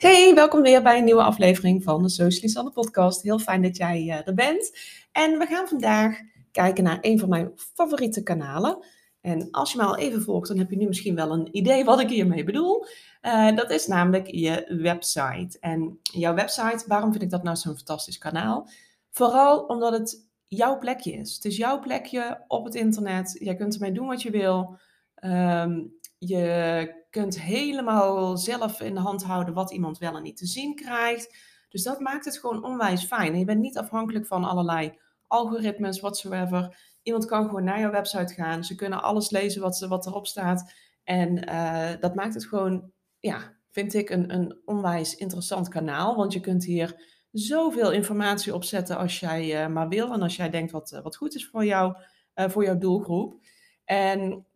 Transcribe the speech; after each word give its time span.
Hey, 0.00 0.34
welkom 0.34 0.62
weer 0.62 0.82
bij 0.82 0.98
een 0.98 1.04
nieuwe 1.04 1.22
aflevering 1.22 1.82
van 1.82 2.02
de 2.02 2.08
Socialist 2.08 2.72
podcast. 2.72 3.22
Heel 3.22 3.38
fijn 3.38 3.62
dat 3.62 3.76
jij 3.76 4.02
uh, 4.02 4.26
er 4.26 4.34
bent. 4.34 4.78
En 5.12 5.38
we 5.38 5.46
gaan 5.46 5.68
vandaag 5.68 6.18
kijken 6.52 6.84
naar 6.84 6.98
een 7.00 7.18
van 7.18 7.28
mijn 7.28 7.52
favoriete 7.56 8.22
kanalen. 8.22 8.84
En 9.20 9.50
als 9.50 9.72
je 9.72 9.78
me 9.78 9.84
al 9.84 9.96
even 9.96 10.22
volgt, 10.22 10.48
dan 10.48 10.58
heb 10.58 10.70
je 10.70 10.76
nu 10.76 10.86
misschien 10.86 11.14
wel 11.14 11.32
een 11.32 11.48
idee 11.56 11.84
wat 11.84 12.00
ik 12.00 12.08
hiermee 12.08 12.44
bedoel. 12.44 12.86
Uh, 13.22 13.56
dat 13.56 13.70
is 13.70 13.86
namelijk 13.86 14.26
je 14.30 14.76
website. 14.82 15.58
En 15.60 15.98
jouw 16.02 16.34
website, 16.34 16.84
waarom 16.86 17.10
vind 17.10 17.22
ik 17.22 17.30
dat 17.30 17.42
nou 17.42 17.56
zo'n 17.56 17.76
fantastisch 17.76 18.18
kanaal? 18.18 18.68
Vooral 19.10 19.64
omdat 19.64 19.92
het 19.92 20.28
jouw 20.46 20.78
plekje 20.78 21.12
is. 21.12 21.34
Het 21.34 21.44
is 21.44 21.56
jouw 21.56 21.80
plekje 21.80 22.44
op 22.48 22.64
het 22.64 22.74
internet. 22.74 23.36
Jij 23.38 23.54
kunt 23.54 23.74
ermee 23.74 23.92
doen 23.92 24.06
wat 24.06 24.22
je 24.22 24.30
wil. 24.30 24.78
Um, 25.24 25.98
je 26.18 26.98
kunt 27.10 27.40
helemaal 27.40 28.36
zelf 28.36 28.80
in 28.80 28.94
de 28.94 29.00
hand 29.00 29.22
houden 29.22 29.54
wat 29.54 29.72
iemand 29.72 29.98
wel 29.98 30.16
en 30.16 30.22
niet 30.22 30.36
te 30.36 30.46
zien 30.46 30.74
krijgt. 30.74 31.36
Dus 31.68 31.82
dat 31.82 32.00
maakt 32.00 32.24
het 32.24 32.38
gewoon 32.38 32.64
onwijs 32.64 33.04
fijn. 33.04 33.38
Je 33.38 33.44
bent 33.44 33.60
niet 33.60 33.78
afhankelijk 33.78 34.26
van 34.26 34.44
allerlei 34.44 34.98
algoritmes, 35.26 36.00
whatsoever. 36.00 36.78
Iemand 37.02 37.24
kan 37.24 37.44
gewoon 37.44 37.64
naar 37.64 37.80
jouw 37.80 37.90
website 37.90 38.34
gaan. 38.34 38.64
Ze 38.64 38.74
kunnen 38.74 39.02
alles 39.02 39.30
lezen 39.30 39.62
wat, 39.62 39.80
wat 39.88 40.06
erop 40.06 40.26
staat. 40.26 40.72
En 41.04 41.48
uh, 41.48 41.90
dat 42.00 42.14
maakt 42.14 42.34
het 42.34 42.46
gewoon, 42.46 42.92
ja, 43.18 43.56
vind 43.70 43.94
ik 43.94 44.10
een, 44.10 44.34
een 44.34 44.60
onwijs 44.64 45.14
interessant 45.14 45.68
kanaal. 45.68 46.16
Want 46.16 46.32
je 46.32 46.40
kunt 46.40 46.64
hier 46.64 47.02
zoveel 47.32 47.92
informatie 47.92 48.54
opzetten 48.54 48.96
als 48.96 49.20
jij 49.20 49.64
uh, 49.64 49.72
maar 49.72 49.88
wil. 49.88 50.12
En 50.12 50.22
als 50.22 50.36
jij 50.36 50.50
denkt 50.50 50.72
wat, 50.72 50.92
uh, 50.92 51.02
wat 51.02 51.16
goed 51.16 51.34
is 51.34 51.48
voor 51.48 51.64
jou, 51.64 51.94
voor 52.34 52.64
jouw 52.64 52.78
doelgroep. 52.78 53.40
En 53.84 54.46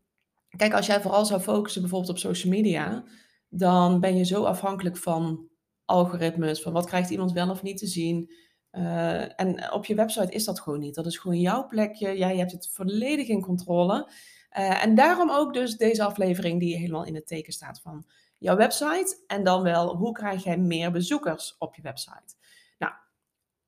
Kijk, 0.56 0.74
als 0.74 0.86
jij 0.86 1.00
vooral 1.00 1.24
zou 1.24 1.40
focussen 1.40 1.80
bijvoorbeeld 1.80 2.10
op 2.10 2.18
social 2.18 2.52
media, 2.52 3.04
dan 3.48 4.00
ben 4.00 4.16
je 4.16 4.24
zo 4.24 4.44
afhankelijk 4.44 4.96
van 4.96 5.48
algoritmes, 5.84 6.62
van 6.62 6.72
wat 6.72 6.86
krijgt 6.86 7.10
iemand 7.10 7.32
wel 7.32 7.50
of 7.50 7.62
niet 7.62 7.78
te 7.78 7.86
zien. 7.86 8.32
Uh, 8.72 9.40
en 9.40 9.72
op 9.72 9.84
je 9.84 9.94
website 9.94 10.32
is 10.32 10.44
dat 10.44 10.60
gewoon 10.60 10.80
niet. 10.80 10.94
Dat 10.94 11.06
is 11.06 11.18
gewoon 11.18 11.40
jouw 11.40 11.66
plekje. 11.66 12.16
Jij 12.16 12.36
hebt 12.36 12.52
het 12.52 12.70
volledig 12.72 13.28
in 13.28 13.40
controle. 13.40 14.10
Uh, 14.58 14.84
en 14.84 14.94
daarom 14.94 15.30
ook 15.30 15.54
dus 15.54 15.76
deze 15.76 16.04
aflevering 16.04 16.60
die 16.60 16.76
helemaal 16.76 17.04
in 17.04 17.14
het 17.14 17.26
teken 17.26 17.52
staat 17.52 17.80
van 17.80 18.06
jouw 18.38 18.56
website. 18.56 19.22
En 19.26 19.44
dan 19.44 19.62
wel, 19.62 19.96
hoe 19.96 20.12
krijg 20.12 20.44
jij 20.44 20.58
meer 20.58 20.90
bezoekers 20.90 21.56
op 21.58 21.74
je 21.74 21.82
website? 21.82 22.34
Nou, 22.78 22.92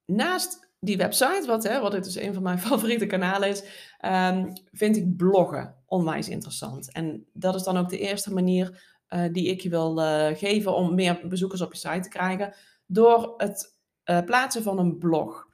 naast 0.05 0.66
die 0.79 0.97
website, 0.97 1.45
wat, 1.47 1.65
hè, 1.65 1.81
wat 1.81 1.93
dus 1.93 2.17
een 2.17 2.35
van 2.35 2.43
mijn 2.43 2.59
favoriete 2.69 3.07
kanalen 3.07 3.49
is, 3.49 3.63
um, 4.05 4.53
vind 4.73 4.97
ik 4.97 5.17
bloggen 5.17 5.75
onwijs 5.87 6.29
interessant. 6.29 6.93
En 6.93 7.27
dat 7.33 7.55
is 7.55 7.63
dan 7.63 7.77
ook 7.77 7.89
de 7.89 7.99
eerste 7.99 8.33
manier 8.33 8.95
uh, 9.09 9.33
die 9.33 9.47
ik 9.47 9.61
je 9.61 9.69
wil 9.69 10.01
uh, 10.01 10.27
geven 10.35 10.75
om 10.75 10.95
meer 10.95 11.21
bezoekers 11.29 11.61
op 11.61 11.73
je 11.73 11.79
site 11.79 12.01
te 12.01 12.09
krijgen, 12.09 12.55
door 12.87 13.35
het 13.37 13.77
uh, 14.05 14.21
plaatsen 14.21 14.63
van 14.63 14.79
een 14.79 14.99
blog. 14.99 15.45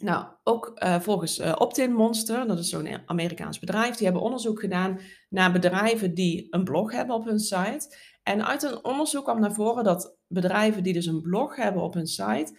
Nou, 0.00 0.26
ook 0.42 0.72
volgens 1.00 1.40
Optin 1.40 1.92
Monster, 1.92 2.46
dat 2.46 2.58
is 2.58 2.68
zo'n 2.68 2.98
Amerikaans 3.06 3.58
bedrijf, 3.58 3.94
die 3.94 4.04
hebben 4.04 4.22
onderzoek 4.22 4.60
gedaan 4.60 5.00
naar 5.28 5.52
bedrijven 5.52 6.14
die 6.14 6.46
een 6.50 6.64
blog 6.64 6.92
hebben 6.92 7.16
op 7.16 7.24
hun 7.24 7.38
site. 7.38 7.96
En 8.22 8.46
uit 8.46 8.62
een 8.62 8.84
onderzoek 8.84 9.24
kwam 9.24 9.40
naar 9.40 9.52
voren 9.52 9.84
dat 9.84 10.16
bedrijven 10.26 10.82
die 10.82 10.92
dus 10.92 11.06
een 11.06 11.20
blog 11.20 11.56
hebben 11.56 11.82
op 11.82 11.94
hun 11.94 12.06
site, 12.06 12.56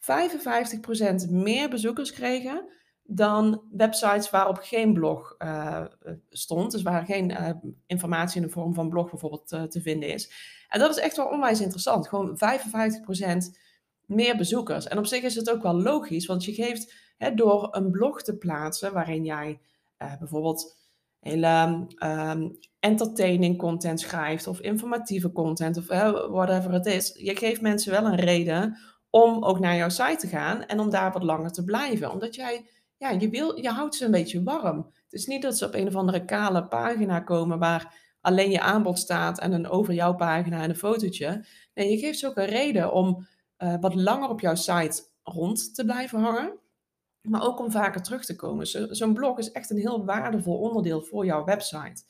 55% 0.00 1.30
meer 1.30 1.68
bezoekers 1.68 2.12
kregen 2.12 2.76
dan 3.10 3.62
websites 3.70 4.30
waarop 4.30 4.58
geen 4.60 4.92
blog 4.92 5.34
uh, 5.38 5.84
stond. 6.28 6.70
Dus 6.70 6.82
waar 6.82 7.04
geen 7.04 7.30
uh, 7.30 7.50
informatie 7.86 8.40
in 8.40 8.46
de 8.46 8.52
vorm 8.52 8.74
van 8.74 8.88
blog 8.88 9.10
bijvoorbeeld 9.10 9.52
uh, 9.52 9.62
te 9.62 9.80
vinden 9.80 10.08
is. 10.08 10.32
En 10.68 10.80
dat 10.80 10.90
is 10.90 11.02
echt 11.02 11.16
wel 11.16 11.28
onwijs 11.28 11.60
interessant. 11.60 12.08
Gewoon 12.08 12.38
55% 12.38 13.58
meer 14.04 14.36
bezoekers. 14.36 14.86
En 14.86 14.98
op 14.98 15.06
zich 15.06 15.22
is 15.22 15.34
het 15.34 15.50
ook 15.50 15.62
wel 15.62 15.82
logisch, 15.82 16.26
want 16.26 16.44
je 16.44 16.52
geeft 16.52 16.94
hè, 17.16 17.34
door 17.34 17.68
een 17.70 17.90
blog 17.90 18.22
te 18.22 18.36
plaatsen 18.36 18.92
waarin 18.92 19.24
jij 19.24 19.60
bijvoorbeeld 20.18 20.76
hele 21.20 21.86
um, 22.04 22.58
entertaining 22.80 23.58
content 23.58 24.00
schrijft 24.00 24.46
of 24.46 24.60
informatieve 24.60 25.32
content 25.32 25.76
of 25.76 25.86
whatever 26.30 26.72
het 26.72 26.86
is. 26.86 27.12
Je 27.14 27.36
geeft 27.36 27.60
mensen 27.60 27.92
wel 27.92 28.04
een 28.04 28.20
reden 28.20 28.78
om 29.10 29.44
ook 29.44 29.58
naar 29.58 29.76
jouw 29.76 29.88
site 29.88 30.16
te 30.16 30.26
gaan 30.26 30.64
en 30.64 30.80
om 30.80 30.90
daar 30.90 31.12
wat 31.12 31.22
langer 31.22 31.52
te 31.52 31.64
blijven. 31.64 32.10
Omdat 32.10 32.34
jij, 32.34 32.66
ja, 32.96 33.10
je, 33.10 33.28
wil, 33.28 33.60
je 33.60 33.70
houdt 33.70 33.94
ze 33.94 34.04
een 34.04 34.10
beetje 34.10 34.42
warm. 34.42 34.76
Het 35.04 35.12
is 35.12 35.26
niet 35.26 35.42
dat 35.42 35.58
ze 35.58 35.66
op 35.66 35.74
een 35.74 35.86
of 35.86 35.94
andere 35.94 36.24
kale 36.24 36.66
pagina 36.66 37.20
komen 37.20 37.58
waar 37.58 38.06
alleen 38.20 38.50
je 38.50 38.60
aanbod 38.60 38.98
staat 38.98 39.38
en 39.38 39.52
een 39.52 39.68
over 39.68 39.94
jouw 39.94 40.14
pagina 40.14 40.62
en 40.62 40.70
een 40.70 40.76
fotootje. 40.76 41.44
Nee, 41.74 41.90
je 41.90 41.98
geeft 41.98 42.18
ze 42.18 42.26
ook 42.26 42.36
een 42.36 42.44
reden 42.44 42.92
om 42.92 43.26
uh, 43.58 43.74
wat 43.80 43.94
langer 43.94 44.28
op 44.28 44.40
jouw 44.40 44.54
site 44.54 45.02
rond 45.22 45.74
te 45.74 45.84
blijven 45.84 46.20
hangen. 46.20 46.58
Maar 47.20 47.42
ook 47.42 47.58
om 47.58 47.70
vaker 47.70 48.02
terug 48.02 48.24
te 48.24 48.36
komen. 48.36 48.66
Zo'n 48.66 48.94
zo 48.94 49.12
blog 49.12 49.38
is 49.38 49.52
echt 49.52 49.70
een 49.70 49.78
heel 49.78 50.04
waardevol 50.04 50.58
onderdeel 50.58 51.02
voor 51.02 51.24
jouw 51.24 51.44
website. 51.44 52.02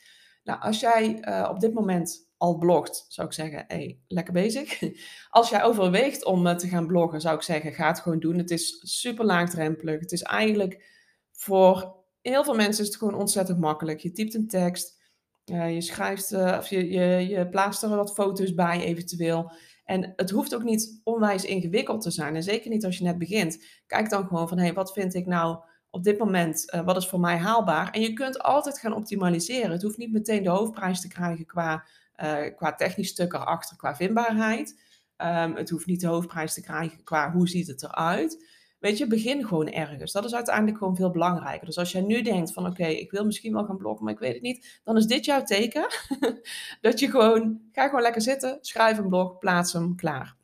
Nou, 0.44 0.60
als 0.60 0.80
jij 0.80 1.28
uh, 1.28 1.48
op 1.50 1.60
dit 1.60 1.74
moment 1.74 2.27
al 2.38 2.58
blogt, 2.58 3.04
zou 3.08 3.26
ik 3.26 3.32
zeggen, 3.32 3.64
hey, 3.68 3.98
lekker 4.08 4.32
bezig. 4.32 4.82
Als 5.30 5.48
jij 5.48 5.62
overweegt 5.62 6.24
om 6.24 6.46
uh, 6.46 6.54
te 6.54 6.68
gaan 6.68 6.86
bloggen, 6.86 7.20
zou 7.20 7.36
ik 7.36 7.42
zeggen, 7.42 7.72
ga 7.72 7.86
het 7.86 8.00
gewoon 8.00 8.18
doen. 8.20 8.38
Het 8.38 8.50
is 8.50 8.80
super 8.82 9.24
laagdrempelig. 9.24 10.00
Het 10.00 10.12
is 10.12 10.22
eigenlijk 10.22 10.84
voor 11.32 11.96
heel 12.20 12.44
veel 12.44 12.54
mensen 12.54 12.82
is 12.82 12.88
het 12.88 12.98
gewoon 12.98 13.14
ontzettend 13.14 13.58
makkelijk. 13.58 14.00
Je 14.00 14.12
typt 14.12 14.34
een 14.34 14.48
tekst, 14.48 15.00
uh, 15.44 15.74
je 15.74 15.80
schrijft, 15.80 16.32
uh, 16.32 16.56
of 16.58 16.68
je, 16.68 16.90
je, 16.90 17.28
je 17.28 17.48
plaatst 17.48 17.82
er 17.82 17.88
wat 17.88 18.14
foto's 18.14 18.54
bij 18.54 18.80
eventueel. 18.80 19.52
En 19.84 20.12
het 20.16 20.30
hoeft 20.30 20.54
ook 20.54 20.62
niet 20.62 21.00
onwijs 21.04 21.44
ingewikkeld 21.44 22.02
te 22.02 22.10
zijn. 22.10 22.36
En 22.36 22.42
zeker 22.42 22.70
niet 22.70 22.84
als 22.84 22.98
je 22.98 23.04
net 23.04 23.18
begint. 23.18 23.64
Kijk 23.86 24.10
dan 24.10 24.26
gewoon 24.26 24.48
van, 24.48 24.58
hey, 24.58 24.72
wat 24.72 24.92
vind 24.92 25.14
ik 25.14 25.26
nou 25.26 25.58
op 25.90 26.04
dit 26.04 26.18
moment, 26.18 26.80
wat 26.84 26.96
is 26.96 27.08
voor 27.08 27.20
mij 27.20 27.36
haalbaar? 27.36 27.90
En 27.90 28.00
je 28.00 28.12
kunt 28.12 28.42
altijd 28.42 28.78
gaan 28.78 28.94
optimaliseren. 28.94 29.70
Het 29.70 29.82
hoeft 29.82 29.96
niet 29.96 30.12
meteen 30.12 30.42
de 30.42 30.48
hoofdprijs 30.48 31.00
te 31.00 31.08
krijgen 31.08 31.46
qua 31.46 31.84
uh, 32.22 32.56
qua 32.56 32.74
technisch 32.74 33.08
stuk 33.08 33.32
erachter, 33.32 33.76
qua 33.76 33.96
vindbaarheid. 33.96 34.80
Um, 35.16 35.56
het 35.56 35.70
hoeft 35.70 35.86
niet 35.86 36.00
de 36.00 36.06
hoofdprijs 36.06 36.54
te 36.54 36.60
krijgen 36.60 37.04
qua 37.04 37.32
hoe 37.32 37.48
ziet 37.48 37.66
het 37.66 37.82
eruit. 37.82 38.46
Weet 38.78 38.98
je, 38.98 39.06
begin 39.06 39.46
gewoon 39.46 39.68
ergens. 39.68 40.12
Dat 40.12 40.24
is 40.24 40.34
uiteindelijk 40.34 40.78
gewoon 40.78 40.96
veel 40.96 41.10
belangrijker. 41.10 41.66
Dus 41.66 41.78
als 41.78 41.92
jij 41.92 42.00
nu 42.00 42.22
denkt 42.22 42.52
van 42.52 42.66
oké, 42.66 42.86
ik 42.86 43.10
wil 43.10 43.24
misschien 43.24 43.52
wel 43.52 43.64
gaan 43.64 43.76
bloggen, 43.76 44.04
maar 44.04 44.12
ik 44.12 44.18
weet 44.18 44.32
het 44.32 44.42
niet. 44.42 44.80
Dan 44.84 44.96
is 44.96 45.06
dit 45.06 45.24
jouw 45.24 45.42
teken. 45.42 45.86
dat 46.80 46.98
je 47.00 47.10
gewoon, 47.10 47.60
ga 47.72 47.84
gewoon 47.84 48.02
lekker 48.02 48.22
zitten, 48.22 48.58
schrijf 48.60 48.98
een 48.98 49.08
blog, 49.08 49.38
plaats 49.38 49.72
hem, 49.72 49.96
klaar. 49.96 50.36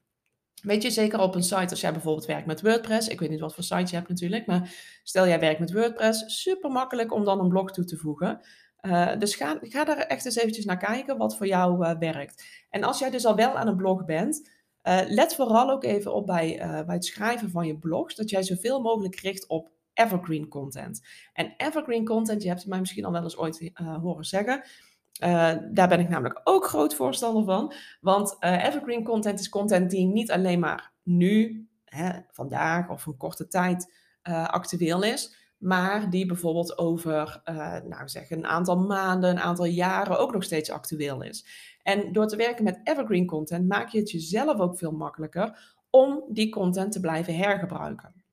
Weet 0.63 0.83
je, 0.83 0.91
zeker 0.91 1.21
op 1.21 1.35
een 1.35 1.43
site 1.43 1.71
als 1.71 1.81
jij 1.81 1.93
bijvoorbeeld 1.93 2.27
werkt 2.27 2.47
met 2.47 2.63
WordPress. 2.63 3.09
Ik 3.09 3.21
weet 3.21 3.31
niet 3.31 3.41
wat 3.41 3.55
voor 3.55 3.65
site 3.65 3.91
je 3.91 3.97
hebt 3.97 4.09
natuurlijk, 4.09 4.47
maar 4.47 4.75
stel 5.03 5.27
jij 5.27 5.41
werkt 5.41 5.61
met 5.61 5.73
WordPress. 5.73 6.41
Super 6.43 6.71
makkelijk 6.71 7.13
om 7.13 7.25
dan 7.25 7.41
een 7.41 7.49
blog 7.49 7.71
toe 7.71 7.85
te 7.85 7.97
voegen. 7.97 8.41
Uh, 8.87 9.19
dus 9.19 9.35
ga, 9.35 9.59
ga 9.61 9.85
daar 9.85 9.97
echt 9.97 10.25
eens 10.25 10.37
eventjes 10.37 10.65
naar 10.65 10.77
kijken 10.77 11.17
wat 11.17 11.37
voor 11.37 11.47
jou 11.47 11.87
uh, 11.87 11.99
werkt. 11.99 12.45
En 12.71 12.85
als 12.85 12.99
jij 12.99 13.11
dus 13.11 13.27
al 13.27 13.37
wel 13.37 13.57
aan 13.57 13.67
een 13.67 13.77
blog 13.77 14.05
bent, 14.05 14.51
uh, 14.83 15.01
let 15.07 15.35
vooral 15.35 15.71
ook 15.71 15.85
even 15.85 16.15
op 16.15 16.27
bij, 16.27 16.57
bij 16.87 16.95
het 16.95 17.05
schrijven 17.05 17.51
van 17.51 17.67
je 17.67 17.79
blogs, 17.79 18.15
dat 18.15 18.31
jij 18.31 18.43
zoveel 18.43 18.81
mogelijk 18.81 19.21
richt 19.21 19.47
op 19.47 19.71
evergreen 19.93 20.49
content. 20.49 21.03
En 21.33 21.55
evergreen 21.57 22.05
content, 22.05 22.43
je 22.43 22.49
hebt 22.49 22.61
het 22.61 22.71
mij 22.71 22.81
misschien 22.81 23.05
al 23.05 23.13
wel 23.13 23.23
eens 23.23 23.37
ooit 23.37 23.71
horen 24.03 24.25
zeggen, 24.25 24.65
daar 25.73 25.89
ben 25.89 26.01
ik 26.01 26.09
namelijk 26.09 26.41
ook 26.45 26.67
groot 26.67 26.95
voorstander 26.95 27.45
van. 27.45 27.73
Want 28.01 28.37
evergreen 28.41 29.05
content 29.05 29.41
is 29.41 29.49
content 29.49 29.91
die 29.91 30.07
niet 30.07 30.31
alleen 30.31 30.61
maar 30.61 30.93
nu, 31.03 31.69
hè, 31.85 32.11
vandaag 32.31 32.89
of 32.89 33.07
een 33.07 33.17
korte 33.17 33.49
tijd 33.49 33.93
actueel 34.47 35.03
is, 35.03 35.44
maar 35.59 36.11
die 36.11 36.27
bijvoorbeeld 36.27 36.79
over 36.79 37.43
uh, 37.45 37.77
nou 37.81 38.09
zeg, 38.09 38.31
een 38.31 38.47
aantal 38.47 38.77
maanden, 38.77 39.31
een 39.31 39.41
aantal 39.41 39.65
jaren 39.65 40.19
ook 40.19 40.33
nog 40.33 40.43
steeds 40.43 40.71
actueel 40.71 41.23
is. 41.23 41.47
En 41.83 42.13
door 42.13 42.27
te 42.27 42.37
werken 42.37 42.65
met 42.65 42.81
evergreen 42.85 43.27
content 43.27 43.69
maak 43.69 43.89
je 43.89 43.99
het 43.99 44.11
jezelf 44.11 44.59
ook 44.59 44.79
veel 44.79 44.93
makkelijker 44.93 45.75
om 45.91 46.25
die 46.29 46.49
content 46.49 46.93
te 46.93 47.01
blijven 47.01 47.37
hergebruiken. 47.37 48.25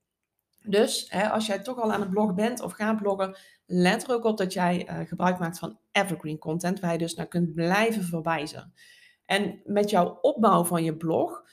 Dus 0.63 1.05
hè, 1.09 1.29
als 1.29 1.45
jij 1.45 1.59
toch 1.59 1.79
al 1.79 1.93
aan 1.93 2.01
het 2.01 2.09
bloggen 2.09 2.35
bent 2.35 2.61
of 2.61 2.71
gaat 2.71 3.01
bloggen, 3.01 3.37
let 3.65 4.03
er 4.03 4.13
ook 4.13 4.23
op 4.23 4.37
dat 4.37 4.53
jij 4.53 4.89
uh, 4.89 5.07
gebruik 5.07 5.39
maakt 5.39 5.59
van 5.59 5.79
evergreen 5.91 6.37
content, 6.37 6.79
waar 6.79 6.91
je 6.91 6.97
dus 6.97 7.15
naar 7.15 7.27
kunt 7.27 7.53
blijven 7.53 8.03
verwijzen. 8.03 8.73
En 9.25 9.61
met 9.63 9.89
jouw 9.89 10.17
opbouw 10.21 10.63
van 10.63 10.83
je 10.83 10.97
blog, 10.97 11.43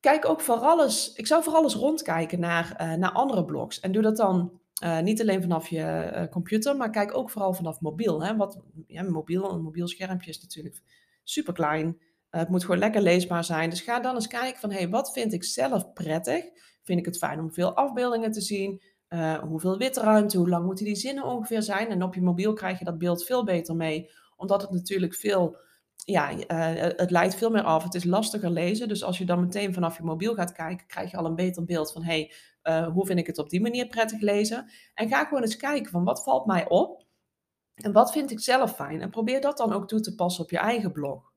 kijk 0.00 0.28
ook 0.28 0.40
voor 0.40 0.56
alles, 0.56 1.12
ik 1.12 1.26
zou 1.26 1.42
voor 1.42 1.54
alles 1.54 1.74
rondkijken 1.74 2.40
naar, 2.40 2.76
uh, 2.80 2.94
naar 2.94 3.12
andere 3.12 3.44
blogs. 3.44 3.80
En 3.80 3.92
doe 3.92 4.02
dat 4.02 4.16
dan 4.16 4.60
uh, 4.84 5.00
niet 5.00 5.20
alleen 5.20 5.42
vanaf 5.42 5.68
je 5.68 6.10
uh, 6.14 6.24
computer, 6.30 6.76
maar 6.76 6.90
kijk 6.90 7.16
ook 7.16 7.30
vooral 7.30 7.54
vanaf 7.54 7.80
mobiel. 7.80 8.24
Hè? 8.24 8.36
Wat, 8.36 8.60
mobiel, 9.08 9.52
een 9.52 9.62
mobiel 9.62 9.88
schermpje 9.88 10.30
is 10.30 10.40
natuurlijk 10.40 10.80
super 11.22 11.52
klein. 11.52 11.86
Uh, 11.86 12.40
het 12.40 12.48
moet 12.48 12.60
gewoon 12.60 12.78
lekker 12.78 13.02
leesbaar 13.02 13.44
zijn. 13.44 13.70
Dus 13.70 13.80
ga 13.80 14.00
dan 14.00 14.14
eens 14.14 14.26
kijken 14.26 14.60
van, 14.60 14.70
hey, 14.70 14.88
wat 14.88 15.12
vind 15.12 15.32
ik 15.32 15.44
zelf 15.44 15.92
prettig? 15.92 16.44
Vind 16.82 16.98
ik 16.98 17.04
het 17.04 17.18
fijn 17.18 17.40
om 17.40 17.52
veel 17.52 17.74
afbeeldingen 17.74 18.30
te 18.30 18.40
zien? 18.40 18.82
hoeveel 19.48 19.78
witruimte? 19.78 20.38
Hoe 20.38 20.48
lang 20.48 20.64
moeten 20.64 20.84
die 20.84 20.94
zinnen 20.94 21.24
ongeveer 21.24 21.62
zijn? 21.62 21.88
En 21.88 22.02
op 22.02 22.14
je 22.14 22.22
mobiel 22.22 22.52
krijg 22.52 22.78
je 22.78 22.84
dat 22.84 22.98
beeld 22.98 23.24
veel 23.24 23.44
beter 23.44 23.76
mee, 23.76 24.10
omdat 24.36 24.62
het 24.62 24.70
natuurlijk 24.70 25.14
veel 25.14 25.56
ja, 26.04 26.34
het 26.96 27.10
leidt 27.10 27.34
veel 27.34 27.50
meer 27.50 27.62
af. 27.62 27.82
Het 27.82 27.94
is 27.94 28.04
lastiger 28.04 28.50
lezen. 28.50 28.88
Dus 28.88 29.04
als 29.04 29.18
je 29.18 29.24
dan 29.24 29.40
meteen 29.40 29.74
vanaf 29.74 29.96
je 29.96 30.02
mobiel 30.02 30.34
gaat 30.34 30.52
kijken, 30.52 30.86
krijg 30.86 31.10
je 31.10 31.16
al 31.16 31.24
een 31.24 31.34
beter 31.34 31.64
beeld 31.64 31.92
van 31.92 32.04
hey, 32.04 32.32
uh, 32.62 32.88
hoe 32.88 33.06
vind 33.06 33.18
ik 33.18 33.26
het 33.26 33.38
op 33.38 33.50
die 33.50 33.60
manier 33.60 33.86
prettig 33.86 34.20
lezen. 34.20 34.70
En 34.94 35.08
ga 35.08 35.24
gewoon 35.24 35.42
eens 35.42 35.56
kijken 35.56 35.90
van 35.90 36.04
wat 36.04 36.22
valt 36.22 36.46
mij 36.46 36.68
op 36.68 37.04
en 37.74 37.92
wat 37.92 38.12
vind 38.12 38.30
ik 38.30 38.40
zelf 38.40 38.74
fijn. 38.74 39.00
En 39.00 39.10
probeer 39.10 39.40
dat 39.40 39.56
dan 39.56 39.72
ook 39.72 39.88
toe 39.88 40.00
te 40.00 40.14
passen 40.14 40.44
op 40.44 40.50
je 40.50 40.58
eigen 40.58 40.92
blog. 40.92 41.32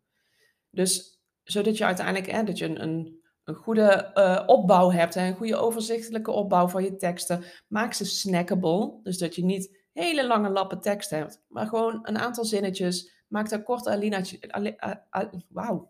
Dus 0.69 1.21
zodat 1.43 1.77
je 1.77 1.85
uiteindelijk 1.85 2.31
hè, 2.31 2.43
dat 2.43 2.57
je 2.57 2.65
een, 2.65 3.21
een, 3.43 3.55
goede 3.55 4.11
uh, 4.13 4.43
opbouw 4.45 4.91
hebt, 4.91 5.15
een 5.15 5.35
goede 5.35 5.55
overzichtelijke 5.55 6.31
opbouw 6.31 6.67
van 6.67 6.83
je 6.83 6.95
teksten. 6.95 7.43
Maak 7.67 7.93
ze 7.93 8.05
snackable. 8.05 8.99
Dus 9.03 9.17
dat 9.17 9.35
je 9.35 9.43
niet 9.43 9.83
hele 9.93 10.27
lange 10.27 10.49
lappen 10.49 10.81
tekst 10.81 11.09
hebt, 11.09 11.41
maar 11.47 11.67
gewoon 11.67 11.99
een 12.03 12.17
aantal 12.17 12.45
zinnetjes 12.45 13.13
Maak 13.27 13.49
daar 13.49 13.63
korte 13.63 13.89
alineaatjes, 13.89 14.39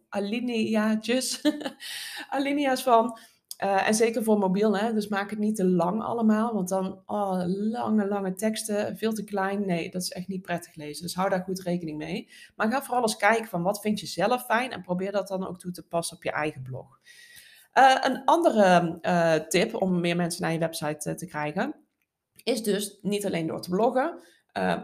alineaatjes, 0.09 1.41
alinea's 2.35 2.83
van. 2.83 3.19
Uh, 3.63 3.87
en 3.87 3.93
zeker 3.93 4.23
voor 4.23 4.37
mobiel, 4.37 4.77
hè? 4.77 4.93
dus 4.93 5.07
maak 5.07 5.29
het 5.29 5.39
niet 5.39 5.55
te 5.55 5.65
lang 5.65 6.01
allemaal, 6.01 6.53
want 6.53 6.69
dan 6.69 7.01
oh, 7.05 7.43
lange, 7.45 8.07
lange 8.07 8.33
teksten, 8.33 8.97
veel 8.97 9.13
te 9.13 9.23
klein. 9.23 9.65
Nee, 9.65 9.91
dat 9.91 10.01
is 10.01 10.11
echt 10.11 10.27
niet 10.27 10.41
prettig 10.41 10.75
lezen. 10.75 11.03
Dus 11.03 11.15
hou 11.15 11.29
daar 11.29 11.43
goed 11.43 11.61
rekening 11.61 11.97
mee. 11.97 12.29
Maar 12.55 12.71
ga 12.71 12.83
vooral 12.83 13.01
eens 13.01 13.17
kijken 13.17 13.47
van 13.47 13.63
wat 13.63 13.81
vind 13.81 13.99
je 13.99 14.05
zelf 14.05 14.45
fijn 14.45 14.71
en 14.71 14.81
probeer 14.81 15.11
dat 15.11 15.27
dan 15.27 15.47
ook 15.47 15.59
toe 15.59 15.71
te 15.71 15.87
passen 15.87 16.17
op 16.17 16.23
je 16.23 16.31
eigen 16.31 16.61
blog. 16.61 16.99
Uh, 17.73 17.95
een 18.01 18.23
andere 18.23 18.97
uh, 19.01 19.33
tip 19.33 19.81
om 19.81 19.99
meer 19.99 20.15
mensen 20.15 20.41
naar 20.41 20.53
je 20.53 20.59
website 20.59 21.15
te 21.15 21.25
krijgen, 21.25 21.75
is 22.43 22.63
dus 22.63 22.99
niet 23.01 23.25
alleen 23.25 23.47
door 23.47 23.61
te 23.61 23.69
bloggen, 23.69 24.19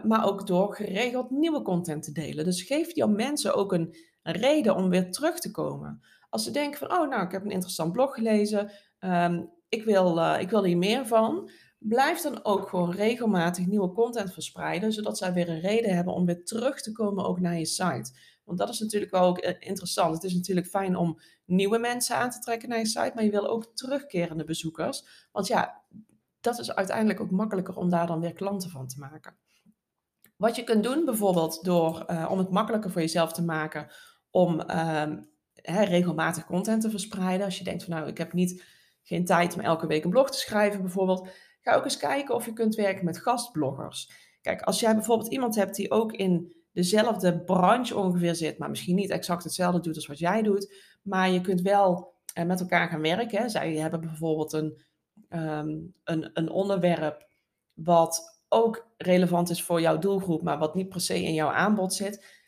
maar 0.04 0.26
ook 0.26 0.46
door 0.46 0.74
geregeld 0.74 1.30
nieuwe 1.30 1.62
content 1.62 2.02
te 2.02 2.12
delen. 2.12 2.44
Dus 2.44 2.62
geef 2.62 2.94
jouw 2.94 3.08
mensen 3.08 3.54
ook 3.54 3.72
een, 3.72 3.94
reden 4.22 4.74
om 4.76 4.88
weer 4.88 5.10
terug 5.10 5.38
te 5.38 5.50
komen. 5.50 6.02
Als 6.32 6.44
ze 6.44 6.50
denken 6.50 6.78
van, 6.78 6.92
oh 6.92 7.08
nou, 7.08 7.24
ik 7.24 7.32
heb 7.32 7.44
een 7.44 7.50
interessant 7.50 7.92
blog 7.92 8.14
gelezen, 8.14 8.70
um, 9.00 9.50
ik, 9.68 9.84
wil, 9.84 10.18
uh, 10.18 10.40
ik 10.40 10.50
wil 10.50 10.64
hier 10.64 10.76
meer 10.76 11.06
van. 11.06 11.50
Blijf 11.78 12.20
dan 12.20 12.44
ook 12.44 12.68
gewoon 12.68 12.90
regelmatig 12.90 13.66
nieuwe 13.66 13.92
content 13.92 14.32
verspreiden, 14.32 14.92
zodat 14.92 15.18
zij 15.18 15.32
weer 15.32 15.48
een 15.48 15.60
reden 15.60 15.94
hebben 15.94 16.14
om 16.14 16.26
weer 16.26 16.44
terug 16.44 16.82
te 16.82 16.92
komen 16.92 17.24
ook 17.24 17.40
naar 17.40 17.58
je 17.58 17.66
site. 17.66 18.12
Want 18.44 18.58
dat 18.58 18.68
is 18.68 18.78
natuurlijk 18.78 19.12
wel 19.12 19.22
ook 19.22 19.38
eh, 19.38 19.54
interessant. 19.58 20.14
Het 20.14 20.24
is 20.24 20.34
natuurlijk 20.34 20.66
fijn 20.66 20.96
om 20.96 21.18
nieuwe 21.44 21.78
mensen 21.78 22.16
aan 22.16 22.30
te 22.30 22.38
trekken 22.38 22.68
naar 22.68 22.78
je 22.78 22.86
site, 22.86 23.12
maar 23.14 23.24
je 23.24 23.30
wil 23.30 23.48
ook 23.48 23.66
terugkerende 23.74 24.44
bezoekers. 24.44 25.28
Want 25.32 25.46
ja, 25.46 25.82
dat 26.40 26.58
is 26.58 26.74
uiteindelijk 26.74 27.20
ook 27.20 27.30
makkelijker 27.30 27.76
om 27.76 27.90
daar 27.90 28.06
dan 28.06 28.20
weer 28.20 28.32
klanten 28.32 28.70
van 28.70 28.86
te 28.86 28.98
maken. 28.98 29.36
Wat 30.36 30.56
je 30.56 30.64
kunt 30.64 30.84
doen, 30.84 31.04
bijvoorbeeld 31.04 31.64
door 31.64 32.04
uh, 32.10 32.28
om 32.30 32.38
het 32.38 32.50
makkelijker 32.50 32.90
voor 32.90 33.00
jezelf 33.00 33.32
te 33.32 33.42
maken 33.42 33.86
om 34.30 34.60
uh, 34.60 35.12
regelmatig 35.62 36.46
content 36.46 36.82
te 36.82 36.90
verspreiden. 36.90 37.46
Als 37.46 37.58
je 37.58 37.64
denkt 37.64 37.84
van 37.84 37.94
nou, 37.94 38.08
ik 38.08 38.18
heb 38.18 38.32
niet 38.32 38.64
geen 39.02 39.24
tijd 39.24 39.54
om 39.54 39.60
elke 39.60 39.86
week 39.86 40.04
een 40.04 40.10
blog 40.10 40.30
te 40.30 40.38
schrijven, 40.38 40.82
bijvoorbeeld. 40.82 41.28
Ga 41.60 41.74
ook 41.74 41.84
eens 41.84 41.96
kijken 41.96 42.34
of 42.34 42.44
je 42.44 42.52
kunt 42.52 42.74
werken 42.74 43.04
met 43.04 43.18
gastbloggers. 43.18 44.10
Kijk, 44.40 44.62
als 44.62 44.80
jij 44.80 44.94
bijvoorbeeld 44.94 45.32
iemand 45.32 45.54
hebt 45.54 45.76
die 45.76 45.90
ook 45.90 46.12
in 46.12 46.54
dezelfde 46.72 47.40
branche 47.40 47.96
ongeveer 47.96 48.34
zit, 48.34 48.58
maar 48.58 48.70
misschien 48.70 48.94
niet 48.94 49.10
exact 49.10 49.44
hetzelfde 49.44 49.80
doet 49.80 49.96
als 49.96 50.06
wat 50.06 50.18
jij 50.18 50.42
doet, 50.42 50.74
maar 51.02 51.30
je 51.30 51.40
kunt 51.40 51.60
wel 51.60 52.14
uh, 52.38 52.44
met 52.44 52.60
elkaar 52.60 52.88
gaan 52.88 53.00
werken. 53.00 53.50
Zij 53.50 53.74
hebben 53.74 54.00
bijvoorbeeld 54.00 54.52
een, 54.52 54.82
um, 55.28 55.94
een, 56.04 56.30
een 56.34 56.50
onderwerp 56.50 57.26
wat 57.72 58.40
ook 58.48 58.86
relevant 58.96 59.50
is 59.50 59.62
voor 59.62 59.80
jouw 59.80 59.98
doelgroep, 59.98 60.42
maar 60.42 60.58
wat 60.58 60.74
niet 60.74 60.88
per 60.88 61.00
se 61.00 61.22
in 61.22 61.34
jouw 61.34 61.50
aanbod 61.50 61.94
zit. 61.94 62.41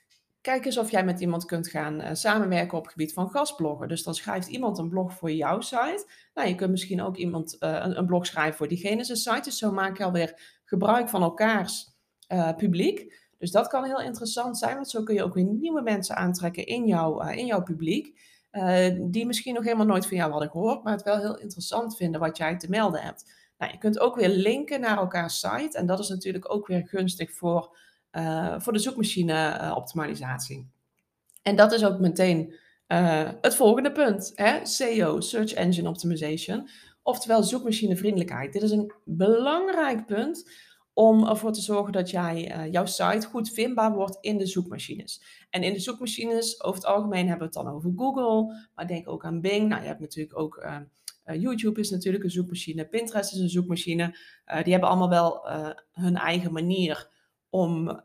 Kijk 0.44 0.64
eens 0.64 0.78
of 0.78 0.90
jij 0.90 1.04
met 1.04 1.20
iemand 1.20 1.44
kunt 1.44 1.68
gaan 1.68 2.00
uh, 2.00 2.08
samenwerken 2.12 2.78
op 2.78 2.82
het 2.82 2.92
gebied 2.92 3.12
van 3.12 3.30
gastbloggen. 3.30 3.88
Dus 3.88 4.02
dan 4.02 4.14
schrijft 4.14 4.48
iemand 4.48 4.78
een 4.78 4.88
blog 4.88 5.12
voor 5.12 5.30
jouw 5.30 5.60
site. 5.60 6.06
Nou, 6.34 6.48
je 6.48 6.54
kunt 6.54 6.70
misschien 6.70 7.02
ook 7.02 7.16
iemand 7.16 7.56
uh, 7.60 7.84
een, 7.84 8.06
blog 8.06 8.26
schrijven 8.26 8.56
voor 8.56 8.68
diegene 8.68 9.04
zijn 9.04 9.18
site. 9.18 9.40
Dus 9.42 9.58
zo 9.58 9.72
maak 9.72 9.98
je 9.98 10.04
alweer 10.04 10.60
gebruik 10.64 11.08
van 11.08 11.22
elkaars 11.22 11.90
uh, 12.28 12.54
publiek. 12.56 13.20
Dus 13.38 13.50
dat 13.50 13.66
kan 13.66 13.84
heel 13.84 14.00
interessant 14.00 14.58
zijn, 14.58 14.74
want 14.74 14.90
zo 14.90 15.02
kun 15.02 15.14
je 15.14 15.22
ook 15.22 15.34
weer 15.34 15.44
nieuwe 15.44 15.82
mensen 15.82 16.16
aantrekken 16.16 16.66
in, 16.66 16.86
jou, 16.86 17.34
in 17.36 17.46
jouw 17.46 17.62
publiek. 17.62 18.20
die 19.00 19.26
misschien 19.26 19.54
nog 19.54 19.64
helemaal 19.64 19.86
nooit 19.86 20.06
van 20.06 20.16
jou 20.16 20.30
hadden 20.30 20.50
gehoord, 20.50 20.82
maar 20.82 20.92
het 20.92 21.02
wel 21.02 21.18
heel 21.18 21.38
interessant 21.38 21.96
vinden 21.96 22.20
wat 22.20 22.36
jij 22.36 22.56
te 22.56 22.68
melden 22.68 23.00
hebt. 23.00 23.32
Nou, 23.58 23.72
je 23.72 23.78
kunt 23.78 23.98
ook 23.98 24.16
weer 24.16 24.28
linken 24.28 24.80
naar 24.80 24.96
elkaars 24.98 25.40
site. 25.40 25.78
En 25.78 25.86
dat 25.86 25.98
is 25.98 26.08
natuurlijk 26.08 26.52
ook 26.52 26.66
weer 26.66 26.86
gunstig 26.86 27.32
voor, 27.32 27.76
uh, 28.16 28.54
voor 28.58 28.72
de 28.72 28.78
zoekmachine-optimalisatie. 28.78 30.58
Uh, 30.58 30.64
en 31.42 31.56
dat 31.56 31.72
is 31.72 31.84
ook 31.84 31.98
meteen 31.98 32.54
uh, 32.88 33.30
het 33.40 33.54
volgende 33.54 33.92
punt. 33.92 34.32
Hè? 34.34 34.66
SEO, 34.66 35.20
Search 35.20 35.52
Engine 35.52 35.88
Optimization. 35.88 36.68
Oftewel 37.02 37.42
zoekmachinevriendelijkheid. 37.42 38.52
Dit 38.52 38.62
is 38.62 38.70
een 38.70 38.92
belangrijk 39.04 40.06
punt 40.06 40.50
om 40.92 41.28
ervoor 41.28 41.52
te 41.52 41.60
zorgen 41.60 41.92
dat 41.92 42.10
jij, 42.10 42.68
jouw 42.70 42.86
site 42.86 43.26
goed 43.26 43.50
vindbaar 43.50 43.92
wordt 43.92 44.18
in 44.20 44.38
de 44.38 44.46
zoekmachines. 44.46 45.22
En 45.50 45.62
in 45.62 45.72
de 45.72 45.80
zoekmachines, 45.80 46.62
over 46.62 46.80
het 46.80 46.90
algemeen 46.90 47.28
hebben 47.28 47.48
we 47.48 47.58
het 47.58 47.64
dan 47.64 47.74
over 47.74 47.92
Google, 47.96 48.68
maar 48.74 48.86
denk 48.86 49.08
ook 49.08 49.24
aan 49.24 49.40
Bing. 49.40 49.68
Nou, 49.68 49.82
je 49.82 49.88
hebt 49.88 50.00
natuurlijk 50.00 50.38
ook 50.38 50.66
YouTube 51.24 51.80
is 51.80 51.90
natuurlijk 51.90 52.24
een 52.24 52.30
zoekmachine, 52.30 52.86
Pinterest 52.86 53.32
is 53.32 53.38
een 53.38 53.48
zoekmachine. 53.48 54.16
Die 54.62 54.72
hebben 54.72 54.88
allemaal 54.88 55.10
wel 55.10 55.48
hun 55.92 56.16
eigen 56.16 56.52
manier 56.52 57.12
om, 57.54 58.02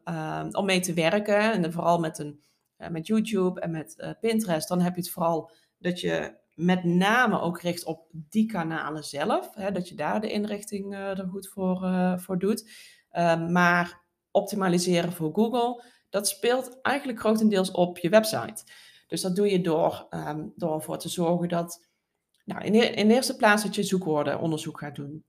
om 0.51 0.65
mee 0.65 0.79
te 0.79 0.93
werken. 0.93 1.51
En 1.51 1.73
vooral 1.73 1.99
met, 1.99 2.19
een, 2.19 2.41
met 2.89 3.07
YouTube 3.07 3.59
en 3.59 3.71
met 3.71 4.15
Pinterest, 4.19 4.67
dan 4.67 4.81
heb 4.81 4.95
je 4.95 5.01
het 5.01 5.09
vooral 5.09 5.51
dat 5.77 5.99
je 5.99 6.37
met 6.53 6.83
name 6.83 7.39
ook 7.39 7.61
richt 7.61 7.83
op 7.83 8.07
die 8.11 8.45
kanalen 8.45 9.03
zelf. 9.03 9.55
Hè, 9.55 9.71
dat 9.71 9.89
je 9.89 9.95
daar 9.95 10.21
de 10.21 10.31
inrichting 10.31 10.95
er 10.95 11.27
goed 11.29 11.47
voor, 11.47 11.89
voor 12.19 12.39
doet. 12.39 12.69
Ehm, 13.09 13.51
maar 13.51 14.01
optimaliseren 14.31 15.11
voor 15.11 15.33
Google, 15.33 15.83
dat 16.09 16.27
speelt 16.27 16.81
eigenlijk 16.81 17.19
grotendeels 17.19 17.71
op 17.71 17.97
je 17.97 18.09
website. 18.09 18.63
Dus 19.07 19.21
dat 19.21 19.35
doe 19.35 19.51
je 19.51 19.61
door, 19.61 20.07
um, 20.09 20.53
door 20.55 20.73
ervoor 20.73 20.97
te 20.97 21.09
zorgen 21.09 21.49
dat 21.49 21.87
nou, 22.45 22.63
in, 22.63 22.95
in 22.95 23.07
de 23.07 23.13
eerste 23.13 23.35
plaats 23.35 23.63
dat 23.63 23.75
je 23.75 23.83
zoekwoordenonderzoek 23.83 24.79
gaat 24.79 24.95
doen. 24.95 25.23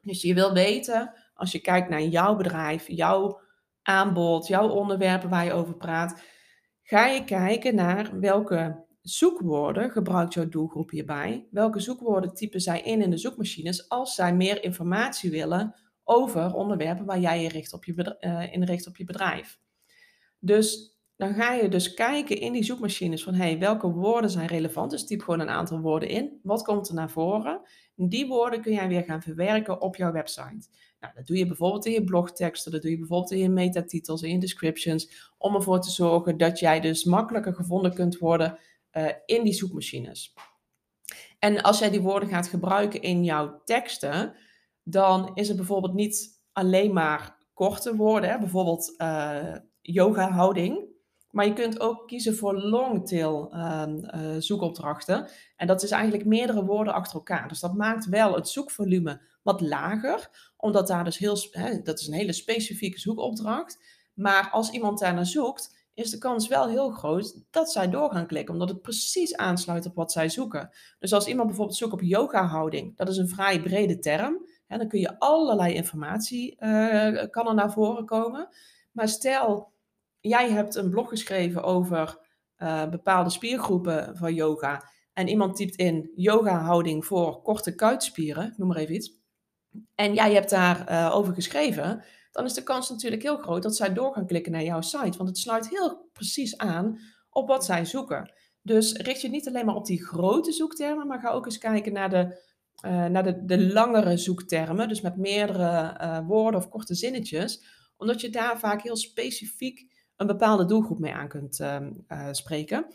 Dus 0.00 0.22
je 0.22 0.34
wil 0.34 0.52
weten, 0.52 1.12
als 1.34 1.52
je 1.52 1.58
kijkt 1.58 1.88
naar 1.88 2.02
jouw 2.02 2.36
bedrijf, 2.36 2.88
jouw 2.88 3.40
aanbod, 3.90 4.46
jouw 4.46 4.68
onderwerpen 4.68 5.28
waar 5.28 5.44
je 5.44 5.52
over 5.52 5.76
praat, 5.76 6.22
ga 6.82 7.06
je 7.06 7.24
kijken 7.24 7.74
naar 7.74 8.20
welke 8.20 8.86
zoekwoorden 9.02 9.90
gebruikt 9.90 10.34
jouw 10.34 10.48
doelgroep 10.48 10.90
hierbij. 10.90 11.46
Welke 11.50 11.80
zoekwoorden 11.80 12.34
typen 12.34 12.60
zij 12.60 12.80
in 12.80 13.02
in 13.02 13.10
de 13.10 13.18
zoekmachines 13.18 13.88
als 13.88 14.14
zij 14.14 14.34
meer 14.34 14.64
informatie 14.64 15.30
willen 15.30 15.74
over 16.04 16.54
onderwerpen 16.54 17.04
waar 17.04 17.20
jij 17.20 17.42
je 17.42 17.48
richt 17.48 17.72
op 17.72 17.84
je, 17.84 18.16
uh, 18.20 18.52
in 18.52 18.62
richt 18.62 18.86
op 18.86 18.96
je 18.96 19.04
bedrijf. 19.04 19.58
Dus 20.38 20.89
dan 21.20 21.34
ga 21.34 21.52
je 21.52 21.68
dus 21.68 21.94
kijken 21.94 22.40
in 22.40 22.52
die 22.52 22.64
zoekmachines 22.64 23.22
van 23.22 23.34
hey, 23.34 23.58
welke 23.58 23.88
woorden 23.90 24.30
zijn 24.30 24.46
relevant. 24.46 24.90
Dus 24.90 25.06
typ 25.06 25.22
gewoon 25.22 25.40
een 25.40 25.48
aantal 25.48 25.80
woorden 25.80 26.08
in. 26.08 26.40
Wat 26.42 26.62
komt 26.62 26.88
er 26.88 26.94
naar 26.94 27.10
voren? 27.10 27.60
En 27.96 28.08
die 28.08 28.26
woorden 28.26 28.60
kun 28.60 28.72
jij 28.72 28.88
weer 28.88 29.02
gaan 29.02 29.22
verwerken 29.22 29.80
op 29.80 29.96
jouw 29.96 30.12
website. 30.12 30.68
Nou, 31.00 31.14
dat 31.14 31.26
doe 31.26 31.36
je 31.36 31.46
bijvoorbeeld 31.46 31.86
in 31.86 31.92
je 31.92 32.04
blogteksten, 32.04 32.72
dat 32.72 32.82
doe 32.82 32.90
je 32.90 32.98
bijvoorbeeld 32.98 33.30
in 33.30 33.38
je 33.38 33.48
metatitels, 33.48 34.22
in 34.22 34.30
je 34.30 34.38
descriptions, 34.38 35.32
om 35.38 35.54
ervoor 35.54 35.80
te 35.80 35.90
zorgen 35.90 36.36
dat 36.36 36.58
jij 36.58 36.80
dus 36.80 37.04
makkelijker 37.04 37.54
gevonden 37.54 37.94
kunt 37.94 38.18
worden 38.18 38.58
uh, 38.92 39.06
in 39.26 39.44
die 39.44 39.52
zoekmachines. 39.52 40.34
En 41.38 41.62
als 41.62 41.78
jij 41.78 41.90
die 41.90 42.00
woorden 42.00 42.28
gaat 42.28 42.48
gebruiken 42.48 43.02
in 43.02 43.24
jouw 43.24 43.62
teksten, 43.64 44.34
dan 44.82 45.30
is 45.34 45.48
het 45.48 45.56
bijvoorbeeld 45.56 45.94
niet 45.94 46.40
alleen 46.52 46.92
maar 46.92 47.36
korte 47.54 47.96
woorden, 47.96 48.30
hè? 48.30 48.38
bijvoorbeeld 48.38 48.94
uh, 48.98 49.54
yoga 49.80 50.30
houding. 50.30 50.89
Maar 51.30 51.46
je 51.46 51.52
kunt 51.52 51.80
ook 51.80 52.08
kiezen 52.08 52.36
voor 52.36 52.54
longtail 52.54 53.52
uh, 53.54 53.84
zoekopdrachten. 54.38 55.28
En 55.56 55.66
dat 55.66 55.82
is 55.82 55.90
eigenlijk 55.90 56.24
meerdere 56.24 56.64
woorden 56.64 56.94
achter 56.94 57.14
elkaar. 57.14 57.48
Dus 57.48 57.60
dat 57.60 57.74
maakt 57.74 58.08
wel 58.08 58.34
het 58.34 58.48
zoekvolume 58.48 59.20
wat 59.42 59.60
lager. 59.60 60.52
Omdat 60.56 60.86
daar 60.86 61.04
dus 61.04 61.18
heel, 61.18 61.36
hè, 61.50 61.82
dat 61.82 62.00
is 62.00 62.06
een 62.06 62.14
hele 62.14 62.32
specifieke 62.32 63.00
zoekopdracht. 63.00 63.78
Maar 64.14 64.48
als 64.50 64.70
iemand 64.70 64.98
daar 64.98 65.14
naar 65.14 65.26
zoekt, 65.26 65.78
is 65.94 66.10
de 66.10 66.18
kans 66.18 66.48
wel 66.48 66.68
heel 66.68 66.90
groot 66.90 67.42
dat 67.50 67.72
zij 67.72 67.90
door 67.90 68.10
gaan 68.10 68.26
klikken. 68.26 68.52
Omdat 68.54 68.68
het 68.68 68.82
precies 68.82 69.36
aansluit 69.36 69.86
op 69.86 69.94
wat 69.94 70.12
zij 70.12 70.28
zoeken. 70.28 70.70
Dus 70.98 71.12
als 71.12 71.26
iemand 71.26 71.46
bijvoorbeeld 71.46 71.78
zoekt 71.78 71.92
op 71.92 72.02
yoga 72.02 72.46
houding. 72.46 72.96
Dat 72.96 73.08
is 73.08 73.16
een 73.16 73.28
vrij 73.28 73.60
brede 73.60 73.98
term. 73.98 74.46
Hè, 74.66 74.78
dan 74.78 74.88
kun 74.88 75.00
je 75.00 75.18
allerlei 75.18 75.74
informatie 75.74 76.56
uh, 76.60 77.22
kan 77.30 77.48
er 77.48 77.54
naar 77.54 77.72
voren 77.72 78.04
komen. 78.04 78.48
Maar 78.92 79.08
stel 79.08 79.72
jij 80.20 80.50
hebt 80.50 80.74
een 80.74 80.90
blog 80.90 81.08
geschreven 81.08 81.62
over 81.62 82.18
uh, 82.58 82.88
bepaalde 82.88 83.30
spiergroepen 83.30 84.16
van 84.16 84.34
yoga. 84.34 84.90
En 85.12 85.28
iemand 85.28 85.56
typt 85.56 85.76
in 85.76 86.10
yoga 86.14 86.58
houding 86.58 87.04
voor 87.04 87.42
korte 87.42 87.74
kuitspieren, 87.74 88.54
noem 88.56 88.68
maar 88.68 88.76
even 88.76 88.94
iets. 88.94 89.18
En 89.94 90.14
jij 90.14 90.32
hebt 90.34 90.50
daar 90.50 90.90
uh, 90.90 91.16
over 91.16 91.34
geschreven. 91.34 92.04
Dan 92.32 92.44
is 92.44 92.54
de 92.54 92.62
kans 92.62 92.90
natuurlijk 92.90 93.22
heel 93.22 93.36
groot 93.36 93.62
dat 93.62 93.76
zij 93.76 93.92
door 93.92 94.12
gaan 94.12 94.26
klikken 94.26 94.52
naar 94.52 94.62
jouw 94.62 94.80
site. 94.80 95.16
Want 95.16 95.28
het 95.28 95.38
sluit 95.38 95.68
heel 95.68 96.08
precies 96.12 96.58
aan 96.58 96.98
op 97.30 97.48
wat 97.48 97.64
zij 97.64 97.84
zoeken. 97.84 98.32
Dus 98.62 98.92
richt 98.92 99.20
je 99.20 99.28
niet 99.28 99.48
alleen 99.48 99.66
maar 99.66 99.74
op 99.74 99.86
die 99.86 100.04
grote 100.04 100.52
zoektermen, 100.52 101.06
maar 101.06 101.20
ga 101.20 101.30
ook 101.30 101.44
eens 101.44 101.58
kijken 101.58 101.92
naar 101.92 102.10
de, 102.10 102.42
uh, 102.86 103.06
naar 103.06 103.22
de, 103.22 103.44
de 103.44 103.72
langere 103.72 104.16
zoektermen. 104.16 104.88
Dus 104.88 105.00
met 105.00 105.16
meerdere 105.16 106.24
woorden 106.26 106.60
of 106.60 106.68
korte 106.68 106.94
zinnetjes. 106.94 107.64
Omdat 107.96 108.20
je 108.20 108.30
daar 108.30 108.58
vaak 108.58 108.82
heel 108.82 108.96
specifiek 108.96 109.99
een 110.20 110.26
bepaalde 110.26 110.64
doelgroep 110.64 110.98
mee 110.98 111.14
aan 111.14 111.28
kunt 111.28 111.60
uh, 111.60 111.86
spreken. 112.30 112.86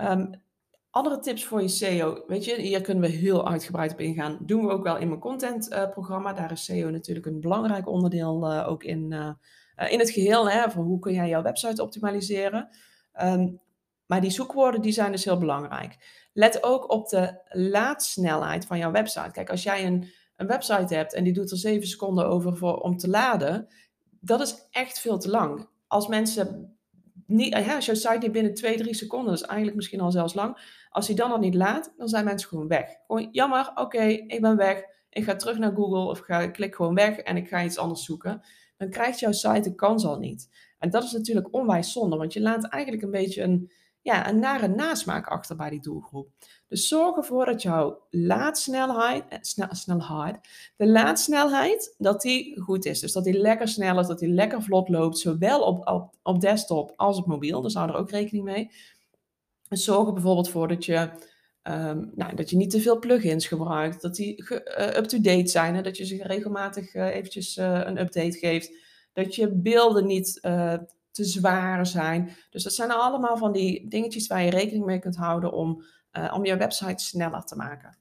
Um, 0.00 0.42
andere 0.90 1.18
tips 1.18 1.44
voor 1.44 1.62
je 1.62 1.68
SEO, 1.68 2.24
weet 2.26 2.44
je, 2.44 2.60
hier 2.60 2.80
kunnen 2.80 3.10
we 3.10 3.16
heel 3.16 3.48
uitgebreid 3.48 3.92
op 3.92 4.00
ingaan. 4.00 4.38
Doen 4.40 4.66
we 4.66 4.72
ook 4.72 4.82
wel 4.82 4.96
in 4.96 5.08
mijn 5.08 5.20
contentprogramma. 5.20 6.32
Daar 6.32 6.52
is 6.52 6.64
SEO 6.64 6.90
natuurlijk 6.90 7.26
een 7.26 7.40
belangrijk 7.40 7.88
onderdeel 7.88 8.64
ook 8.64 8.84
in, 8.84 9.12
in 9.88 9.98
het 9.98 10.10
geheel. 10.10 10.50
Hè, 10.50 10.70
voor 10.70 10.84
hoe 10.84 10.98
kun 10.98 11.12
jij 11.12 11.28
jouw 11.28 11.42
website 11.42 11.82
optimaliseren. 11.82 12.68
Um, 13.22 13.60
maar 14.06 14.20
die 14.20 14.30
zoekwoorden 14.30 14.80
die 14.80 14.92
zijn 14.92 15.12
dus 15.12 15.24
heel 15.24 15.38
belangrijk. 15.38 15.96
Let 16.32 16.62
ook 16.62 16.90
op 16.90 17.08
de 17.08 17.40
laadsnelheid 17.48 18.66
van 18.66 18.78
jouw 18.78 18.90
website. 18.90 19.30
Kijk, 19.30 19.50
als 19.50 19.62
jij 19.62 19.86
een, 19.86 20.12
een 20.36 20.46
website 20.46 20.94
hebt 20.94 21.14
en 21.14 21.24
die 21.24 21.32
doet 21.32 21.50
er 21.50 21.56
7 21.56 21.88
seconden 21.88 22.26
over 22.26 22.80
om 22.80 22.96
te 22.96 23.08
laden, 23.08 23.68
dat 24.20 24.40
is 24.40 24.68
echt 24.70 25.00
veel 25.00 25.18
te 25.18 25.30
lang. 25.30 25.68
Als 25.92 26.06
mensen 26.06 26.76
niet, 27.26 27.52
ja, 27.52 27.74
als 27.74 27.86
jouw 27.86 27.94
site 27.94 28.18
niet 28.18 28.32
binnen 28.32 28.54
2, 28.54 28.76
3 28.76 28.94
seconden, 28.94 29.30
dat 29.30 29.40
is 29.40 29.46
eigenlijk 29.46 29.76
misschien 29.76 30.00
al 30.00 30.10
zelfs 30.10 30.34
lang, 30.34 30.56
als 30.90 31.06
hij 31.06 31.16
dan 31.16 31.28
nog 31.28 31.40
niet 31.40 31.54
laat, 31.54 31.92
dan 31.96 32.08
zijn 32.08 32.24
mensen 32.24 32.48
gewoon 32.48 32.68
weg. 32.68 32.96
Gewoon 33.06 33.28
jammer, 33.32 33.70
oké, 33.74 34.02
ik 34.02 34.40
ben 34.40 34.56
weg. 34.56 34.84
Ik 35.10 35.24
ga 35.24 35.36
terug 35.36 35.58
naar 35.58 35.74
Google 35.74 36.10
of 36.10 36.18
ga, 36.18 36.46
klik 36.46 36.74
gewoon 36.74 36.94
weg 36.94 37.18
en 37.18 37.36
ik 37.36 37.48
ga 37.48 37.64
iets 37.64 37.78
anders 37.78 38.04
zoeken. 38.04 38.40
Dan 38.76 38.90
krijgt 38.90 39.18
jouw 39.18 39.32
site 39.32 39.60
de 39.60 39.74
kans 39.74 40.04
al 40.04 40.18
niet. 40.18 40.48
En 40.78 40.90
dat 40.90 41.02
is 41.02 41.12
natuurlijk 41.12 41.54
onwijs 41.54 41.92
zonde, 41.92 42.16
want 42.16 42.32
je 42.32 42.40
laat 42.40 42.68
eigenlijk 42.68 43.02
een 43.02 43.10
beetje 43.10 43.42
een, 43.42 43.72
ja, 44.02 44.28
een 44.28 44.74
nasmaak 44.74 45.26
achter 45.26 45.56
bij 45.56 45.70
die 45.70 45.80
doelgroep. 45.80 46.28
Dus 46.68 46.88
zorg 46.88 47.16
ervoor 47.16 47.46
dat 47.46 47.62
jouw 47.62 48.06
laadsnelheid, 48.10 49.24
eh, 49.28 49.38
snel, 49.40 49.68
snelheid, 49.70 50.38
de 50.76 50.86
laadsnelheid, 50.86 51.94
dat 51.98 52.20
die 52.20 52.60
goed 52.60 52.84
is. 52.84 53.00
Dus 53.00 53.12
dat 53.12 53.24
die 53.24 53.38
lekker 53.38 53.68
snel 53.68 53.98
is, 53.98 54.06
dat 54.06 54.18
die 54.18 54.28
lekker 54.28 54.62
vlot 54.62 54.88
loopt, 54.88 55.18
zowel 55.18 55.60
op, 55.60 55.86
op, 55.86 56.14
op 56.22 56.40
desktop 56.40 56.92
als 56.96 57.18
op 57.18 57.26
mobiel. 57.26 57.60
Daar 57.60 57.70
zou 57.70 57.88
er 57.88 57.96
ook 57.96 58.10
rekening 58.10 58.44
mee. 58.44 58.70
En 59.68 59.76
zorg 59.76 60.06
er 60.06 60.12
bijvoorbeeld 60.12 60.50
voor 60.50 60.68
dat 60.68 60.84
je, 60.84 61.10
um, 61.62 62.12
nou, 62.14 62.34
dat 62.34 62.50
je 62.50 62.56
niet 62.56 62.70
te 62.70 62.80
veel 62.80 62.98
plugins 62.98 63.46
gebruikt, 63.46 64.02
dat 64.02 64.14
die 64.14 64.44
uh, 64.50 64.96
up-to-date 64.96 65.48
zijn 65.48 65.74
en 65.74 65.82
dat 65.82 65.96
je 65.96 66.04
ze 66.04 66.22
regelmatig 66.22 66.94
uh, 66.94 67.14
eventjes 67.14 67.56
een 67.56 68.00
update 68.00 68.38
geeft. 68.38 68.72
Dat 69.12 69.34
je 69.34 69.48
beelden 69.48 70.06
niet 70.06 70.40
te 71.12 71.24
zwaar 71.24 71.86
zijn. 71.86 72.36
Dus 72.50 72.62
dat 72.62 72.72
zijn 72.72 72.90
allemaal 72.90 73.36
van 73.36 73.52
die 73.52 73.88
dingetjes 73.88 74.26
waar 74.26 74.42
je 74.42 74.50
rekening 74.50 74.84
mee 74.84 74.98
kunt 74.98 75.16
houden 75.16 75.52
om, 75.52 75.84
uh, 76.12 76.32
om 76.34 76.44
je 76.44 76.56
website 76.56 77.04
sneller 77.04 77.44
te 77.44 77.56
maken. 77.56 77.98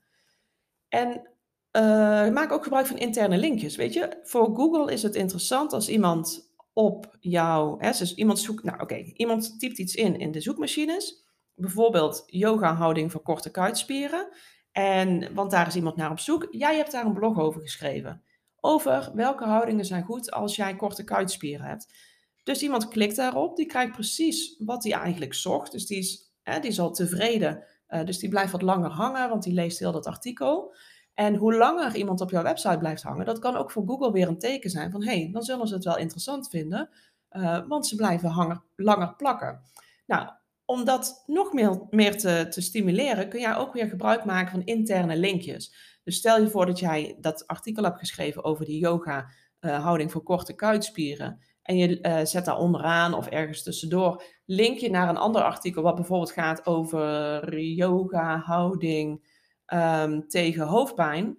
En 0.88 1.30
uh, 1.72 2.30
maak 2.30 2.51
ook 2.51 2.63
gebruik 2.63 2.88
van 2.88 2.98
interne 2.98 3.38
linkjes. 3.38 3.75
Weet 3.75 3.94
je, 3.94 4.20
voor 4.24 4.56
Google 4.56 4.94
is 4.94 5.03
het 5.03 5.15
interessant 5.15 5.74
als 5.74 5.89
iemand 5.89 6.53
op 6.74 7.18
jouw, 7.20 7.77
hè, 7.80 7.91
dus 7.91 8.15
iemand 8.15 8.39
zoekt, 8.39 8.63
nou 8.63 8.82
oké, 8.82 8.96
iemand 8.96 9.60
typt 9.60 9.77
iets 9.77 9.96
in 9.96 10.20
in 10.20 10.32
de 10.32 10.41
zoekmachines, 10.41 11.25
bijvoorbeeld 11.56 12.24
yoga 12.25 12.74
houding 12.74 13.12
voor 13.12 13.22
korte 13.22 13.51
kuitspieren, 13.51 14.27
en, 14.72 15.34
want 15.34 15.51
daar 15.51 15.68
is 15.68 15.75
iemand 15.75 15.96
naar 15.96 16.12
op 16.12 16.20
zoek. 16.20 16.48
Jij 16.51 16.75
hebt 16.75 16.91
daar 16.91 17.06
een 17.06 17.13
blog 17.13 17.39
over 17.39 17.62
geschreven. 17.62 18.24
Over 18.60 19.12
welke 19.13 19.46
houdingen 19.46 19.86
zijn 19.86 20.03
goed 20.03 20.32
als 20.32 20.56
jij 20.56 20.75
korte 20.75 21.03
kuitspieren 21.03 21.65
hebt. 21.65 21.94
Dus 22.43 22.62
iemand 22.62 22.88
klikt 22.88 23.15
daarop, 23.15 23.55
die 23.55 23.65
krijgt 23.65 23.91
precies 23.91 24.55
wat 24.57 24.83
hij 24.83 24.93
eigenlijk 24.93 25.33
zocht. 25.33 25.71
Dus 25.71 25.86
die 25.86 25.98
is, 25.98 26.31
hè, 26.41 26.60
die 26.60 26.69
is 26.69 26.79
al 26.79 26.91
tevreden. 26.91 27.63
Uh, 27.89 28.03
dus 28.05 28.19
die 28.19 28.29
blijft 28.29 28.51
wat 28.51 28.62
langer 28.62 28.89
hangen, 28.89 29.29
want 29.29 29.43
die 29.43 29.53
leest 29.53 29.79
heel 29.79 29.91
dat 29.91 30.05
artikel. 30.05 30.75
En 31.13 31.36
hoe 31.36 31.55
langer 31.55 31.95
iemand 31.95 32.21
op 32.21 32.29
jouw 32.29 32.43
website 32.43 32.77
blijft 32.77 33.03
hangen, 33.03 33.25
dat 33.25 33.39
kan 33.39 33.55
ook 33.55 33.71
voor 33.71 33.88
Google 33.88 34.12
weer 34.12 34.27
een 34.27 34.39
teken 34.39 34.69
zijn 34.69 34.91
van 34.91 35.03
hé, 35.03 35.21
hey, 35.21 35.29
dan 35.31 35.43
zullen 35.43 35.67
ze 35.67 35.74
het 35.74 35.83
wel 35.83 35.98
interessant 35.98 36.50
vinden, 36.50 36.89
uh, 37.31 37.67
want 37.67 37.88
ze 37.88 37.95
blijven 37.95 38.29
hanger, 38.29 38.63
langer 38.75 39.15
plakken. 39.15 39.62
Nou, 40.05 40.29
om 40.65 40.86
dat 40.86 41.24
nog 41.25 41.53
meer, 41.53 41.88
meer 41.89 42.17
te, 42.17 42.48
te 42.50 42.62
stimuleren, 42.62 43.29
kun 43.29 43.39
jij 43.39 43.55
ook 43.55 43.74
weer 43.74 43.88
gebruik 43.88 44.25
maken 44.25 44.51
van 44.51 44.63
interne 44.63 45.17
linkjes. 45.17 45.74
Dus 46.03 46.15
stel 46.15 46.41
je 46.41 46.50
voor 46.50 46.65
dat 46.65 46.79
jij 46.79 47.17
dat 47.19 47.48
artikel 47.48 47.83
hebt 47.83 48.00
geschreven 48.00 48.43
over 48.43 48.65
die 48.65 48.79
yoga 48.79 49.29
uh, 49.60 49.83
houding 49.83 50.12
voor 50.12 50.24
korte 50.24 50.53
kuitspieren. 50.53 51.39
En 51.72 51.78
je 51.78 52.00
uh, 52.01 52.20
zet 52.24 52.46
daar 52.46 52.58
onderaan 52.58 53.13
of 53.13 53.28
ergens 53.28 53.63
tussendoor 53.63 54.24
link 54.46 54.78
je 54.78 54.90
naar 54.90 55.10
een 55.10 55.18
ander 55.18 55.42
artikel 55.42 55.82
wat 55.82 55.96
bijvoorbeeld 55.96 56.32
gaat 56.32 56.66
over 56.66 57.60
yoga, 57.60 58.38
houding 58.38 59.30
um, 59.74 60.28
tegen 60.28 60.68
hoofdpijn. 60.68 61.38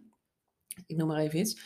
Ik 0.86 0.96
noem 0.96 1.08
maar 1.08 1.18
even 1.18 1.38
iets. 1.38 1.60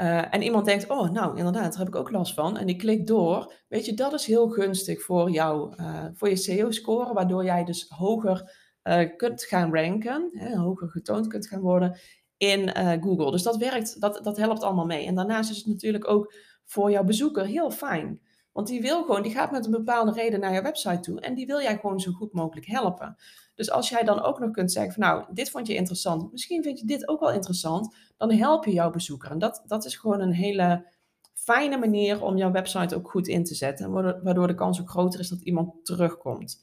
Uh, 0.00 0.34
en 0.34 0.42
iemand 0.42 0.64
denkt, 0.64 0.90
oh 0.90 1.10
nou 1.10 1.36
inderdaad, 1.36 1.70
daar 1.70 1.78
heb 1.78 1.88
ik 1.88 1.94
ook 1.94 2.10
last 2.10 2.34
van. 2.34 2.56
En 2.56 2.66
die 2.66 2.76
klikt 2.76 3.06
door. 3.06 3.52
Weet 3.68 3.84
je, 3.84 3.94
dat 3.94 4.12
is 4.12 4.26
heel 4.26 4.48
gunstig 4.48 5.02
voor 5.02 5.30
jou, 5.30 5.74
uh, 5.80 6.04
voor 6.14 6.28
je 6.28 6.36
SEO-score, 6.36 7.12
waardoor 7.12 7.44
jij 7.44 7.64
dus 7.64 7.86
hoger 7.88 8.68
kunt 9.16 9.44
gaan 9.44 9.74
ranken, 9.74 10.30
hè, 10.32 10.56
hoger 10.56 10.88
getoond 10.88 11.26
kunt 11.26 11.46
gaan 11.46 11.60
worden 11.60 11.98
in 12.36 12.68
Google. 13.02 13.30
Dus 13.30 13.42
dat 13.42 13.56
werkt, 13.56 14.00
dat, 14.00 14.20
dat 14.22 14.36
helpt 14.36 14.62
allemaal 14.62 14.86
mee. 14.86 15.06
En 15.06 15.14
daarnaast 15.14 15.50
is 15.50 15.56
het 15.56 15.66
natuurlijk 15.66 16.08
ook 16.08 16.32
voor 16.70 16.90
jouw 16.90 17.04
bezoeker 17.04 17.46
heel 17.46 17.70
fijn. 17.70 18.20
Want 18.52 18.66
die 18.66 18.80
wil 18.80 19.02
gewoon, 19.02 19.22
die 19.22 19.32
gaat 19.32 19.50
met 19.50 19.64
een 19.64 19.70
bepaalde 19.70 20.12
reden 20.12 20.40
naar 20.40 20.54
je 20.54 20.62
website 20.62 21.00
toe 21.00 21.20
en 21.20 21.34
die 21.34 21.46
wil 21.46 21.60
jij 21.60 21.78
gewoon 21.78 22.00
zo 22.00 22.12
goed 22.12 22.32
mogelijk 22.32 22.66
helpen. 22.66 23.16
Dus 23.54 23.70
als 23.70 23.88
jij 23.88 24.02
dan 24.02 24.22
ook 24.22 24.38
nog 24.38 24.50
kunt 24.50 24.72
zeggen 24.72 24.92
van 24.92 25.02
nou, 25.02 25.24
dit 25.32 25.50
vond 25.50 25.66
je 25.66 25.74
interessant, 25.74 26.32
misschien 26.32 26.62
vind 26.62 26.78
je 26.78 26.86
dit 26.86 27.08
ook 27.08 27.20
wel 27.20 27.32
interessant, 27.32 27.96
dan 28.16 28.32
help 28.32 28.64
je 28.64 28.72
jouw 28.72 28.90
bezoeker. 28.90 29.30
En 29.30 29.38
dat, 29.38 29.62
dat 29.66 29.84
is 29.84 29.96
gewoon 29.96 30.20
een 30.20 30.32
hele 30.32 30.86
fijne 31.34 31.76
manier 31.76 32.22
om 32.22 32.36
jouw 32.36 32.50
website 32.50 32.96
ook 32.96 33.10
goed 33.10 33.28
in 33.28 33.44
te 33.44 33.54
zetten, 33.54 33.92
waardoor 34.22 34.46
de 34.46 34.54
kans 34.54 34.80
ook 34.80 34.90
groter 34.90 35.20
is 35.20 35.28
dat 35.28 35.40
iemand 35.40 35.84
terugkomt. 35.84 36.62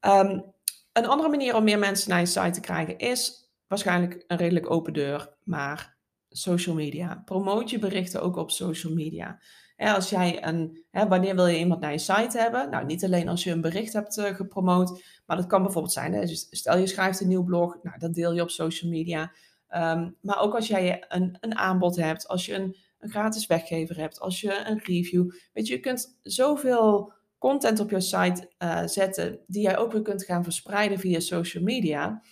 Um, 0.00 0.44
een 0.92 1.06
andere 1.06 1.28
manier 1.28 1.56
om 1.56 1.64
meer 1.64 1.78
mensen 1.78 2.10
naar 2.10 2.20
je 2.20 2.26
site 2.26 2.50
te 2.50 2.60
krijgen 2.60 2.98
is 2.98 3.50
waarschijnlijk 3.66 4.24
een 4.26 4.36
redelijk 4.36 4.70
open 4.70 4.92
deur, 4.92 5.34
maar 5.44 5.97
social 6.28 6.74
media. 6.74 7.22
Promoot 7.24 7.70
je 7.70 7.78
berichten 7.78 8.22
ook 8.22 8.36
op 8.36 8.50
social 8.50 8.92
media. 8.92 9.40
als 9.76 10.10
jij 10.10 10.46
een, 10.46 10.84
wanneer 10.90 11.34
wil 11.34 11.46
je 11.46 11.58
iemand 11.58 11.80
naar 11.80 11.92
je 11.92 11.98
site 11.98 12.38
hebben? 12.38 12.70
Nou, 12.70 12.86
niet 12.86 13.04
alleen 13.04 13.28
als 13.28 13.44
je 13.44 13.50
een 13.50 13.60
bericht 13.60 13.92
hebt 13.92 14.18
uh, 14.18 14.24
gepromoot, 14.24 15.02
maar 15.26 15.36
dat 15.36 15.46
kan 15.46 15.62
bijvoorbeeld 15.62 15.92
zijn, 15.92 16.12
dus 16.12 16.46
stel 16.50 16.78
je 16.78 16.86
schrijft 16.86 17.20
een 17.20 17.28
nieuw 17.28 17.44
blog, 17.44 17.78
nou, 17.82 17.98
dat 17.98 18.14
deel 18.14 18.32
je 18.32 18.42
op 18.42 18.50
social 18.50 18.90
media. 18.90 19.32
Um, 19.76 20.16
maar 20.20 20.40
ook 20.40 20.54
als 20.54 20.66
jij 20.66 21.04
een, 21.08 21.36
een 21.40 21.56
aanbod 21.56 21.96
hebt, 21.96 22.28
als 22.28 22.46
je 22.46 22.54
een, 22.54 22.76
een, 22.98 23.10
gratis 23.10 23.46
weggever 23.46 23.96
hebt, 23.96 24.20
als 24.20 24.40
je 24.40 24.64
een 24.66 24.78
review. 24.78 25.30
Weet 25.52 25.66
je, 25.66 25.74
je 25.74 25.80
kunt 25.80 26.18
zoveel 26.22 27.12
content 27.38 27.80
op 27.80 27.90
je 27.90 28.00
site 28.00 28.50
uh, 28.58 28.86
zetten 28.86 29.38
die 29.46 29.62
jij 29.62 29.78
ook 29.78 29.92
weer 29.92 30.02
kunt 30.02 30.24
gaan 30.24 30.44
verspreiden 30.44 30.98
via 30.98 31.20
social 31.20 31.62
media. 31.62 32.22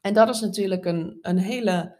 En 0.00 0.14
dat 0.14 0.28
is 0.28 0.40
natuurlijk 0.40 0.84
een, 0.84 1.18
een 1.20 1.38
hele 1.38 1.97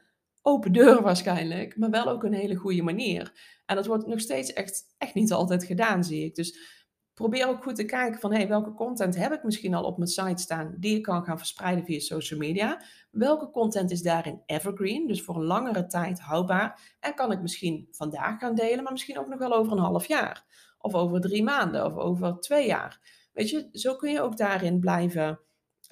open 0.48 0.72
deur 0.72 1.02
waarschijnlijk, 1.02 1.76
maar 1.76 1.90
wel 1.90 2.08
ook 2.08 2.24
een 2.24 2.32
hele 2.32 2.54
goede 2.54 2.82
manier. 2.82 3.32
En 3.66 3.76
dat 3.76 3.86
wordt 3.86 4.06
nog 4.06 4.20
steeds 4.20 4.52
echt, 4.52 4.94
echt 4.98 5.14
niet 5.14 5.32
altijd 5.32 5.64
gedaan, 5.64 6.04
zie 6.04 6.24
ik. 6.24 6.34
Dus 6.34 6.76
probeer 7.14 7.48
ook 7.48 7.62
goed 7.62 7.76
te 7.76 7.84
kijken 7.84 8.20
van 8.20 8.32
hey, 8.32 8.48
welke 8.48 8.74
content 8.74 9.16
heb 9.16 9.32
ik 9.32 9.42
misschien 9.42 9.74
al 9.74 9.84
op 9.84 9.96
mijn 9.96 10.10
site 10.10 10.42
staan 10.42 10.74
die 10.78 10.96
ik 10.96 11.02
kan 11.02 11.24
gaan 11.24 11.38
verspreiden 11.38 11.84
via 11.84 11.98
social 11.98 12.38
media. 12.38 12.82
Welke 13.10 13.50
content 13.50 13.90
is 13.90 14.02
daarin 14.02 14.42
evergreen, 14.46 15.06
dus 15.06 15.22
voor 15.22 15.36
een 15.36 15.44
langere 15.44 15.86
tijd 15.86 16.20
houdbaar. 16.20 16.96
En 17.00 17.14
kan 17.14 17.32
ik 17.32 17.40
misschien 17.40 17.88
vandaag 17.90 18.38
gaan 18.38 18.54
delen, 18.54 18.82
maar 18.82 18.92
misschien 18.92 19.18
ook 19.18 19.28
nog 19.28 19.38
wel 19.38 19.54
over 19.54 19.72
een 19.72 19.78
half 19.78 20.06
jaar. 20.06 20.44
Of 20.78 20.94
over 20.94 21.20
drie 21.20 21.42
maanden 21.42 21.84
of 21.84 21.96
over 21.96 22.38
twee 22.40 22.66
jaar. 22.66 23.00
Weet 23.32 23.50
je, 23.50 23.68
zo 23.72 23.96
kun 23.96 24.10
je 24.10 24.20
ook 24.20 24.36
daarin 24.36 24.80
blijven 24.80 25.40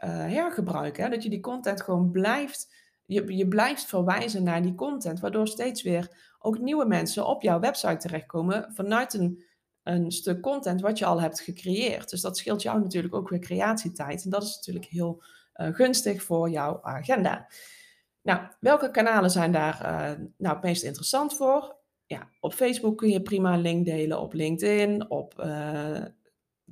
uh, 0.05 0.11
hergebruiken. 0.11 1.05
Hè? 1.05 1.11
Dat 1.11 1.23
je 1.23 1.31
die 1.31 1.41
content 1.41 1.83
gewoon 1.83 2.11
blijft 2.11 2.76
je, 3.07 3.37
je 3.37 3.49
blijft 3.49 3.85
verwijzen 3.85 4.43
naar 4.43 4.63
die 4.63 4.75
content, 4.75 5.21
waardoor 5.21 5.49
steeds 5.49 5.83
weer 5.83 6.35
ook 6.39 6.59
nieuwe 6.59 6.87
mensen 6.87 7.27
op 7.27 7.43
jouw 7.43 7.61
website 7.61 7.97
terechtkomen 7.97 8.73
vanuit 8.75 9.15
een, 9.15 9.45
een 9.83 10.13
stuk 10.13 10.41
content 10.41 10.81
wat 10.81 10.99
je 10.99 11.05
al 11.05 11.21
hebt 11.21 11.41
gecreëerd. 11.41 12.11
Dus 12.11 12.21
dat 12.21 12.37
scheelt 12.37 12.63
jou 12.63 12.81
natuurlijk 12.81 13.15
ook 13.15 13.29
weer 13.29 13.39
creatietijd. 13.39 14.25
En 14.25 14.31
dat 14.31 14.43
is 14.43 14.55
natuurlijk 14.55 14.85
heel 14.85 15.23
uh, 15.55 15.75
gunstig 15.75 16.23
voor 16.23 16.51
jouw 16.51 16.83
agenda. 16.83 17.49
Nou, 18.23 18.41
welke 18.61 18.91
kanalen 18.91 19.31
zijn 19.31 19.53
daar 19.53 19.81
uh, 19.83 20.27
nou 20.37 20.55
het 20.55 20.65
meest 20.65 20.83
interessant 20.83 21.35
voor? 21.37 21.77
Ja, 22.07 22.29
op 22.41 22.55
Facebook 22.55 22.99
kun 22.99 23.09
je 23.09 23.23
prima 23.23 23.55
een 23.55 23.61
link 23.61 23.85
delen, 23.85 24.21
op 24.21 24.33
LinkedIn, 24.33 25.11
op 25.11 25.35
uh, 25.41 26.05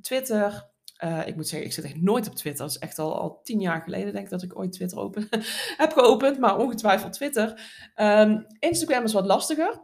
Twitter, 0.01 0.69
uh, 1.03 1.27
ik 1.27 1.35
moet 1.35 1.47
zeggen, 1.47 1.67
ik 1.67 1.73
zit 1.73 1.83
echt 1.83 2.01
nooit 2.01 2.27
op 2.27 2.35
Twitter. 2.35 2.65
Dat 2.65 2.75
is 2.75 2.81
echt 2.81 2.99
al, 2.99 3.19
al 3.19 3.41
tien 3.43 3.59
jaar 3.59 3.81
geleden, 3.81 4.13
denk 4.13 4.25
ik, 4.25 4.31
dat 4.31 4.43
ik 4.43 4.57
ooit 4.57 4.71
Twitter 4.71 4.97
open 4.97 5.27
heb 5.83 5.91
geopend. 5.91 6.39
Maar 6.39 6.57
ongetwijfeld 6.57 7.13
Twitter. 7.13 7.61
Um, 7.95 8.45
Instagram 8.59 9.03
is 9.03 9.13
wat 9.13 9.25
lastiger. 9.25 9.83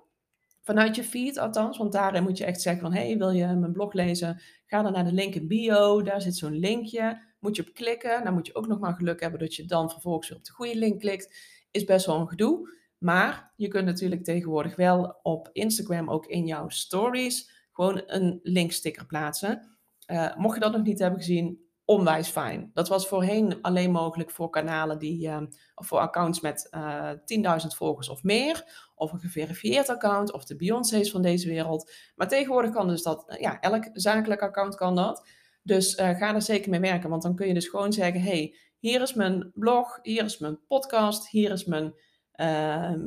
Vanuit 0.62 0.96
je 0.96 1.04
feed 1.04 1.38
althans. 1.38 1.78
Want 1.78 1.92
daarin 1.92 2.24
moet 2.24 2.38
je 2.38 2.46
echt 2.46 2.62
zeggen 2.62 2.82
van... 2.82 2.94
hey, 2.94 3.18
wil 3.18 3.30
je 3.30 3.46
mijn 3.46 3.72
blog 3.72 3.94
lezen? 3.94 4.42
Ga 4.66 4.82
dan 4.82 4.92
naar 4.92 5.04
de 5.04 5.14
link 5.14 5.36
in 5.36 5.48
bio. 5.48 6.02
Daar 6.02 6.22
zit 6.22 6.36
zo'n 6.36 6.60
linkje. 6.60 7.22
moet 7.40 7.56
je 7.56 7.62
op 7.62 7.74
klikken. 7.74 8.24
Dan 8.24 8.34
moet 8.34 8.48
je 8.48 8.56
ook 8.56 8.68
nog 8.68 8.80
maar 8.80 8.94
geluk 8.94 9.22
hebben 9.22 9.40
dat 9.40 9.56
je 9.56 9.66
dan 9.66 9.90
vervolgens 9.90 10.30
weer 10.30 10.38
op 10.38 10.46
de 10.46 10.52
goede 10.52 10.76
link 10.76 11.00
klikt. 11.00 11.36
Is 11.72 11.84
best 11.84 12.06
wel 12.06 12.20
een 12.20 12.28
gedoe. 12.28 12.80
Maar 12.98 13.54
je 13.56 13.68
kunt 13.68 13.86
natuurlijk 13.86 14.24
tegenwoordig 14.24 14.76
wel 14.76 15.20
op 15.22 15.50
Instagram 15.52 16.10
ook 16.10 16.26
in 16.26 16.46
jouw 16.46 16.70
stories 16.70 17.52
gewoon 17.72 18.04
een 18.06 18.40
linksticker 18.44 19.06
plaatsen. 19.06 19.80
Uh, 20.12 20.36
mocht 20.36 20.54
je 20.54 20.62
dat 20.62 20.72
nog 20.72 20.84
niet 20.84 21.00
hebben 21.00 21.20
gezien, 21.20 21.60
onwijs 21.86 22.30
fijn. 22.30 22.72
Dat 22.74 22.88
was 22.88 23.08
voorheen 23.08 23.62
alleen 23.62 23.92
mogelijk 23.92 24.32
voor 24.32 24.50
kanalen 24.50 25.00
die, 25.00 25.28
uh, 25.28 25.42
of 25.76 25.88
voor 25.88 26.00
accounts 26.00 26.40
met 26.40 26.68
uh, 26.72 27.10
eh, 27.10 27.60
10.000 27.62 27.68
volgers 27.68 28.10
of 28.10 28.24
meer, 28.24 28.88
of 28.96 29.12
een 29.12 29.20
geverifieerd 29.20 29.90
account, 29.90 30.34
of 30.34 30.46
de 30.46 30.56
Beyoncé's 30.56 31.12
van 31.12 31.22
deze 31.22 31.48
wereld. 31.48 31.92
Maar 32.16 32.28
tegenwoordig 32.28 32.72
kan 32.72 32.88
dus 32.88 33.04
dat, 33.04 33.36
ja, 33.40 33.60
elk 33.60 33.90
zakelijk 33.94 34.42
account 34.42 34.76
kan 34.76 34.96
dat. 34.96 35.28
Dus 35.64 35.94
ga 35.94 36.34
er 36.36 36.42
zeker 36.42 36.70
mee 36.70 36.80
werken, 36.80 37.10
want 37.10 37.22
dan 37.22 37.36
kun 37.36 37.48
je 37.48 37.54
dus 37.54 37.68
gewoon 37.68 37.94
zeggen, 37.94 38.22
hey, 38.22 38.56
hier 38.80 39.02
is 39.02 39.14
mijn 39.14 39.52
blog, 39.54 40.00
hier 40.02 40.24
is 40.24 40.38
mijn 40.38 40.60
podcast, 40.68 41.30
hier 41.30 41.52
is 41.52 41.66
mijn, 41.66 41.94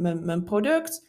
mijn, 0.01 0.25
mijn, 0.25 0.45
product. 0.45 1.09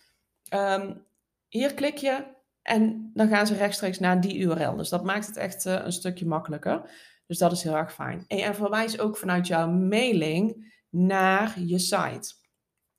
Um, 0.53 1.05
hier 1.47 1.73
klik 1.73 1.97
je, 1.97 2.34
en 2.65 3.11
dan 3.13 3.27
gaan 3.27 3.47
ze 3.47 3.55
rechtstreeks 3.55 3.99
naar 3.99 4.21
die 4.21 4.37
URL. 4.37 4.75
Dus 4.75 4.89
dat 4.89 5.03
maakt 5.03 5.27
het 5.27 5.37
echt 5.37 5.65
een 5.65 5.91
stukje 5.91 6.25
makkelijker. 6.25 6.89
Dus 7.27 7.37
dat 7.37 7.51
is 7.51 7.63
heel 7.63 7.75
erg 7.75 7.93
fijn. 7.93 8.25
En, 8.27 8.55
verwijs 8.55 8.99
ook 8.99 9.17
vanuit 9.17 9.47
jouw 9.47 9.69
mailing 9.69 10.73
naar 10.89 11.59
je 11.59 11.79
site. 11.79 12.33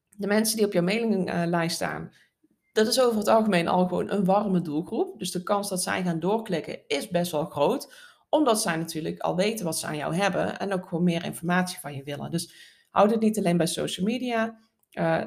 De 0.08 0.26
mensen 0.26 0.56
die 0.56 0.66
op 0.66 0.72
jouw 0.72 0.82
mailinglijst 0.82 1.74
staan, 1.74 2.12
dat 2.72 2.86
is 2.86 3.00
over 3.00 3.18
het 3.18 3.28
algemeen 3.28 3.68
al 3.68 3.86
gewoon 3.88 4.10
een 4.10 4.24
warme 4.24 4.60
doelgroep. 4.60 5.18
Dus 5.18 5.30
de 5.30 5.42
kans 5.42 5.68
dat 5.68 5.82
zij 5.82 6.02
gaan 6.02 6.20
doorklikken 6.20 6.78
is 6.86 7.08
best 7.08 7.32
wel 7.32 7.44
groot. 7.44 7.94
Omdat 8.28 8.60
zij 8.60 8.76
natuurlijk 8.76 9.20
al 9.20 9.36
weten 9.36 9.64
wat 9.64 9.78
ze 9.78 9.86
aan 9.86 9.96
jou 9.96 10.14
hebben 10.14 10.58
en 10.58 10.72
ook 10.72 10.88
gewoon 10.88 11.04
meer 11.04 11.24
informatie 11.24 11.78
van 11.78 11.94
je 11.94 12.02
willen. 12.02 12.30
Dus 12.30 12.54
houd 12.90 13.10
het 13.10 13.20
niet 13.20 13.38
alleen 13.38 13.56
bij 13.56 13.66
social 13.66 14.06
media. 14.06 14.58
Uh, 14.92 15.22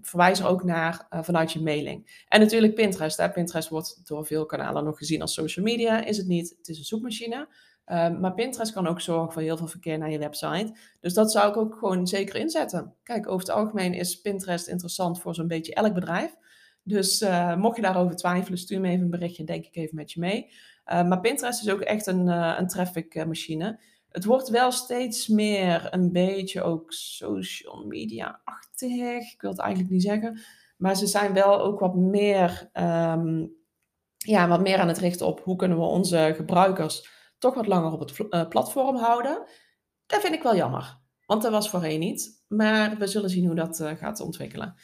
verwijs 0.00 0.40
er 0.40 0.46
ook 0.46 0.64
naar 0.64 1.06
uh, 1.10 1.22
vanuit 1.22 1.52
je 1.52 1.62
mailing. 1.62 2.24
En 2.28 2.40
natuurlijk 2.40 2.74
Pinterest. 2.74 3.16
Hè. 3.16 3.30
Pinterest 3.30 3.68
wordt 3.68 4.08
door 4.08 4.26
veel 4.26 4.46
kanalen 4.46 4.84
nog 4.84 4.98
gezien 4.98 5.20
als 5.20 5.34
social 5.34 5.64
media. 5.64 6.04
Is 6.04 6.16
het 6.16 6.26
niet. 6.26 6.54
Het 6.58 6.68
is 6.68 6.78
een 6.78 6.84
zoekmachine. 6.84 7.48
Ehm, 7.84 8.20
maar 8.20 8.34
Pinterest 8.34 8.72
kan 8.72 8.86
ook 8.86 9.00
zorgen 9.00 9.32
voor 9.32 9.42
heel 9.42 9.56
veel 9.56 9.66
verkeer 9.66 9.98
naar 9.98 10.10
je 10.10 10.18
website. 10.18 10.76
Dus 11.00 11.14
dat 11.14 11.32
zou 11.32 11.48
ik 11.48 11.56
ook 11.56 11.74
gewoon 11.78 12.06
zeker 12.06 12.36
inzetten. 12.36 12.94
Kijk, 13.02 13.26
over 13.26 13.46
het 13.46 13.56
algemeen 13.56 13.94
is 13.94 14.20
Pinterest 14.20 14.66
interessant 14.66 15.20
voor 15.20 15.34
zo'n 15.34 15.48
beetje 15.48 15.74
elk 15.74 15.94
bedrijf. 15.94 16.36
Dus 16.82 17.22
uh, 17.22 17.56
mocht 17.56 17.76
je 17.76 17.82
daarover 17.82 18.16
twijfelen, 18.16 18.58
stuur 18.58 18.80
me 18.80 18.88
even 18.88 19.04
een 19.04 19.10
berichtje, 19.10 19.44
denk 19.44 19.64
ik 19.64 19.76
even 19.76 19.96
met 19.96 20.12
je 20.12 20.20
mee. 20.20 20.46
Uh, 20.86 21.08
maar 21.08 21.20
Pinterest 21.20 21.62
is 21.62 21.70
ook 21.70 21.80
echt 21.80 22.06
een, 22.06 22.26
een 22.26 22.66
traffic 22.66 23.26
machine. 23.26 23.80
Het 24.08 24.24
wordt 24.24 24.48
wel 24.48 24.70
steeds 24.70 25.26
meer 25.26 25.88
een 25.90 26.12
beetje 26.12 26.62
ook 26.62 26.92
social 26.92 27.84
media-achtig. 27.86 29.32
Ik 29.32 29.40
wil 29.40 29.50
het 29.50 29.60
eigenlijk 29.60 29.92
niet 29.92 30.02
zeggen. 30.02 30.40
Maar 30.76 30.96
ze 30.96 31.06
zijn 31.06 31.32
wel 31.32 31.60
ook 31.60 31.80
wat 31.80 31.94
meer, 31.94 32.70
um, 32.72 33.56
ja, 34.16 34.48
wat 34.48 34.60
meer 34.60 34.78
aan 34.78 34.88
het 34.88 34.98
richten 34.98 35.26
op 35.26 35.40
hoe 35.40 35.56
kunnen 35.56 35.78
we 35.78 35.84
onze 35.84 36.32
gebruikers 36.36 37.08
toch 37.38 37.54
wat 37.54 37.66
langer 37.66 37.92
op 37.92 38.00
het 38.00 38.18
uh, 38.18 38.48
platform 38.48 38.96
houden. 38.96 39.46
Dat 40.06 40.20
vind 40.20 40.34
ik 40.34 40.42
wel 40.42 40.56
jammer, 40.56 40.98
want 41.26 41.42
dat 41.42 41.52
was 41.52 41.70
voorheen 41.70 42.00
niet. 42.00 42.44
Maar 42.48 42.96
we 42.98 43.06
zullen 43.06 43.30
zien 43.30 43.46
hoe 43.46 43.54
dat 43.54 43.80
uh, 43.80 43.90
gaat 43.90 44.20
ontwikkelen. 44.20 44.74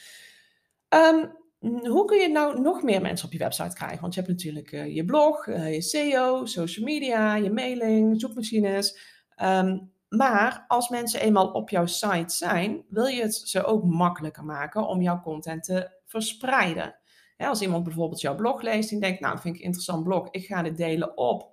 Um, 0.89 1.43
hoe 1.89 2.05
kun 2.05 2.19
je 2.19 2.29
nou 2.29 2.61
nog 2.61 2.83
meer 2.83 3.01
mensen 3.01 3.27
op 3.27 3.33
je 3.33 3.39
website 3.39 3.75
krijgen? 3.75 4.01
Want 4.01 4.15
je 4.15 4.21
hebt 4.21 4.33
natuurlijk 4.33 4.73
uh, 4.73 4.95
je 4.95 5.05
blog, 5.05 5.47
je 5.47 5.83
SEO, 5.83 6.45
social 6.45 6.85
media, 6.85 7.35
je 7.35 7.51
mailing, 7.51 8.21
zoekmachines. 8.21 9.14
Um, 9.43 9.93
maar 10.09 10.65
als 10.69 10.89
mensen 10.89 11.21
eenmaal 11.21 11.51
op 11.51 11.71
jouw 11.71 11.87
site 11.87 12.35
zijn, 12.35 12.85
wil 12.89 13.07
je 13.07 13.23
het 13.23 13.35
ze 13.35 13.65
ook 13.65 13.85
makkelijker 13.85 14.45
maken 14.45 14.87
om 14.87 15.03
jouw 15.03 15.21
content 15.21 15.65
te 15.65 15.91
verspreiden. 16.05 16.97
Als 17.37 17.63
iemand 17.63 17.85
bijvoorbeeld 17.85 18.21
jouw 18.21 18.35
blog 18.35 18.63
leest 18.63 18.93
en 18.93 19.01
denkt, 19.01 19.21
nou, 19.21 19.39
vind 19.39 19.55
ik 19.55 19.61
een 19.61 19.67
interessant 19.67 20.05
blog, 20.05 20.29
ik 20.31 20.47
ga 20.47 20.63
dit 20.63 20.77
delen 20.77 21.17
op 21.17 21.53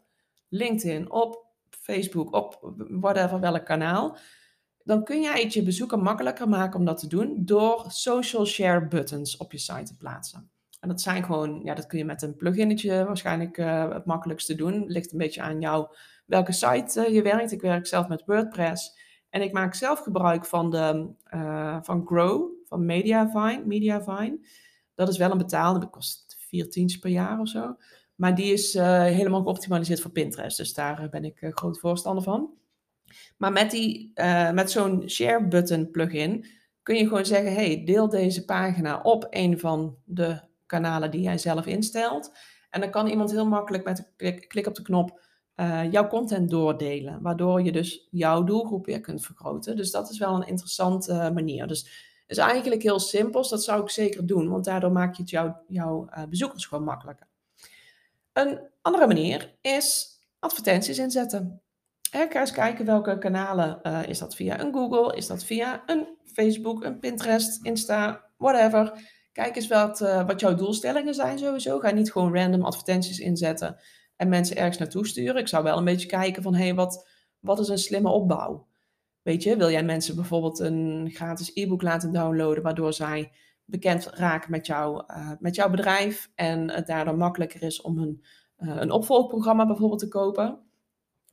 LinkedIn, 0.49 1.11
op 1.11 1.45
Facebook, 1.69 2.35
op 2.35 2.73
whatever, 2.89 3.39
welk 3.39 3.65
kanaal. 3.65 4.17
Dan 4.83 5.03
kun 5.03 5.21
jij 5.21 5.41
het 5.41 5.53
je 5.53 5.63
bezoeker 5.63 5.99
makkelijker 5.99 6.49
maken 6.49 6.79
om 6.79 6.85
dat 6.85 6.99
te 6.99 7.07
doen 7.07 7.35
door 7.37 7.85
social 7.87 8.45
share 8.45 8.87
buttons 8.87 9.37
op 9.37 9.51
je 9.51 9.57
site 9.57 9.83
te 9.83 9.97
plaatsen. 9.97 10.49
En 10.79 10.89
dat 10.89 11.01
zijn 11.01 11.23
gewoon, 11.23 11.61
ja, 11.63 11.73
dat 11.73 11.87
kun 11.87 11.97
je 11.97 12.05
met 12.05 12.21
een 12.21 12.35
pluginnetje 12.35 13.05
waarschijnlijk 13.05 13.57
uh, 13.57 13.89
het 13.89 14.05
makkelijkste 14.05 14.55
doen. 14.55 14.85
Ligt 14.87 15.11
een 15.11 15.17
beetje 15.17 15.41
aan 15.41 15.59
jou 15.59 15.87
welke 16.25 16.51
site 16.51 17.05
uh, 17.07 17.13
je 17.13 17.21
werkt. 17.21 17.51
Ik 17.51 17.61
werk 17.61 17.87
zelf 17.87 18.07
met 18.07 18.23
WordPress. 18.25 18.99
En 19.29 19.41
ik 19.41 19.51
maak 19.51 19.73
zelf 19.73 19.99
gebruik 19.99 20.45
van, 20.45 20.69
de, 20.69 21.09
uh, 21.33 21.77
van 21.81 22.05
Grow, 22.05 22.51
van 22.65 22.85
Mediavine, 22.85 23.63
Mediavine. 23.65 24.39
Dat 24.95 25.09
is 25.09 25.17
wel 25.17 25.31
een 25.31 25.37
betaalde, 25.37 25.79
dat 25.79 25.89
kost 25.89 26.37
14 26.39 26.99
per 26.99 27.09
jaar 27.09 27.39
of 27.39 27.47
zo. 27.47 27.75
Maar 28.15 28.35
die 28.35 28.53
is 28.53 28.75
uh, 28.75 29.01
helemaal 29.03 29.41
geoptimaliseerd 29.41 30.01
voor 30.01 30.11
Pinterest. 30.11 30.57
Dus 30.57 30.73
daar 30.73 31.07
ben 31.09 31.25
ik 31.25 31.37
groot 31.39 31.79
voorstander 31.79 32.23
van. 32.23 32.49
Maar 33.37 33.51
met, 33.51 33.71
die, 33.71 34.11
met 34.53 34.71
zo'n 34.71 35.09
share 35.09 35.47
button 35.47 35.91
plugin 35.91 36.45
kun 36.83 36.95
je 36.95 37.07
gewoon 37.07 37.25
zeggen: 37.25 37.53
hey, 37.53 37.83
deel 37.85 38.09
deze 38.09 38.45
pagina 38.45 39.01
op 39.01 39.27
een 39.29 39.59
van 39.59 39.97
de 40.03 40.41
kanalen 40.65 41.11
die 41.11 41.21
jij 41.21 41.37
zelf 41.37 41.65
instelt. 41.65 42.31
En 42.69 42.81
dan 42.81 42.89
kan 42.89 43.07
iemand 43.07 43.31
heel 43.31 43.47
makkelijk 43.47 43.83
met 43.83 44.11
een 44.17 44.47
klik 44.47 44.67
op 44.67 44.75
de 44.75 44.81
knop 44.81 45.21
jouw 45.91 46.07
content 46.07 46.49
doordelen. 46.49 47.21
Waardoor 47.21 47.61
je 47.61 47.71
dus 47.71 48.07
jouw 48.11 48.43
doelgroep 48.43 48.85
weer 48.85 49.01
kunt 49.01 49.25
vergroten. 49.25 49.75
Dus 49.75 49.91
dat 49.91 50.09
is 50.09 50.17
wel 50.17 50.35
een 50.35 50.47
interessante 50.47 51.31
manier. 51.33 51.67
Dus 51.67 52.09
is 52.27 52.37
eigenlijk 52.37 52.81
heel 52.81 52.99
simpel. 52.99 53.49
Dat 53.49 53.63
zou 53.63 53.81
ik 53.81 53.89
zeker 53.89 54.25
doen. 54.25 54.49
Want 54.49 54.65
daardoor 54.65 54.91
maak 54.91 55.15
je 55.15 55.21
het 55.21 55.31
jou, 55.31 55.51
jouw 55.67 56.09
bezoekers 56.29 56.65
gewoon 56.65 56.83
makkelijker. 56.83 57.27
Een 58.33 58.59
andere 58.81 59.07
manier 59.07 59.55
is 59.61 60.09
advertenties 60.39 60.97
inzetten. 60.97 61.61
ga 62.11 62.39
eens 62.39 62.51
kijken 62.51 62.85
welke 62.85 63.17
kanalen 63.17 63.81
is 64.07 64.19
dat 64.19 64.35
via 64.35 64.59
een 64.59 64.73
Google, 64.73 65.15
is 65.15 65.27
dat 65.27 65.43
via 65.43 65.83
een 65.85 66.07
Facebook, 66.25 66.83
een 66.83 66.99
Pinterest, 66.99 67.65
Insta, 67.65 68.25
whatever. 68.37 69.09
Kijk 69.31 69.55
eens 69.55 69.67
wat, 69.67 69.99
wat 69.99 70.39
jouw 70.39 70.55
doelstellingen 70.55 71.13
zijn 71.13 71.39
sowieso. 71.39 71.79
Ga 71.79 71.91
niet 71.91 72.11
gewoon 72.11 72.35
random 72.35 72.65
advertenties 72.65 73.19
inzetten 73.19 73.77
en 74.21 74.29
mensen 74.29 74.55
ergens 74.55 74.77
naartoe 74.77 75.07
sturen. 75.07 75.41
Ik 75.41 75.47
zou 75.47 75.63
wel 75.63 75.77
een 75.77 75.83
beetje 75.83 76.07
kijken 76.07 76.43
van, 76.43 76.53
hé, 76.53 76.63
hey, 76.63 76.75
wat, 76.75 77.07
wat 77.39 77.59
is 77.59 77.67
een 77.67 77.77
slimme 77.77 78.09
opbouw? 78.09 78.67
Weet 79.21 79.43
je, 79.43 79.57
wil 79.57 79.69
jij 79.69 79.83
mensen 79.83 80.15
bijvoorbeeld 80.15 80.59
een 80.59 81.09
gratis 81.13 81.51
e-book 81.53 81.81
laten 81.81 82.11
downloaden, 82.11 82.63
waardoor 82.63 82.93
zij 82.93 83.31
bekend 83.65 84.05
raken 84.05 84.51
met, 84.51 84.65
jou, 84.65 85.03
uh, 85.07 85.31
met 85.39 85.55
jouw 85.55 85.69
bedrijf 85.69 86.31
en 86.35 86.71
het 86.71 86.87
daardoor 86.87 87.17
makkelijker 87.17 87.63
is 87.63 87.81
om 87.81 87.97
een, 87.97 88.23
uh, 88.59 88.75
een 88.75 88.91
opvolgprogramma 88.91 89.65
bijvoorbeeld 89.65 89.99
te 89.99 90.07
kopen. 90.07 90.59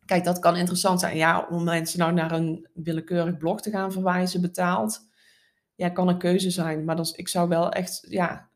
Kijk, 0.05 0.25
dat 0.25 0.39
kan 0.39 0.57
interessant 0.57 1.01
zijn. 1.01 1.17
Ja, 1.17 1.47
om 1.51 1.65
mensen 1.65 1.99
nou 1.99 2.13
naar 2.13 2.33
een 2.33 2.69
willekeurig 2.75 3.37
blog 3.37 3.61
te 3.61 3.71
gaan 3.71 3.93
verwijzen 3.93 4.41
betaald, 4.41 5.01
ja, 5.75 5.89
kan 5.89 6.09
een 6.09 6.19
keuze 6.19 6.51
zijn. 6.51 6.85
Maar 6.85 6.97
dan, 6.97 7.07
ik 7.13 7.29
zou 7.29 7.49
wel 7.49 7.71
echt, 7.71 8.07
ja, 8.09 8.49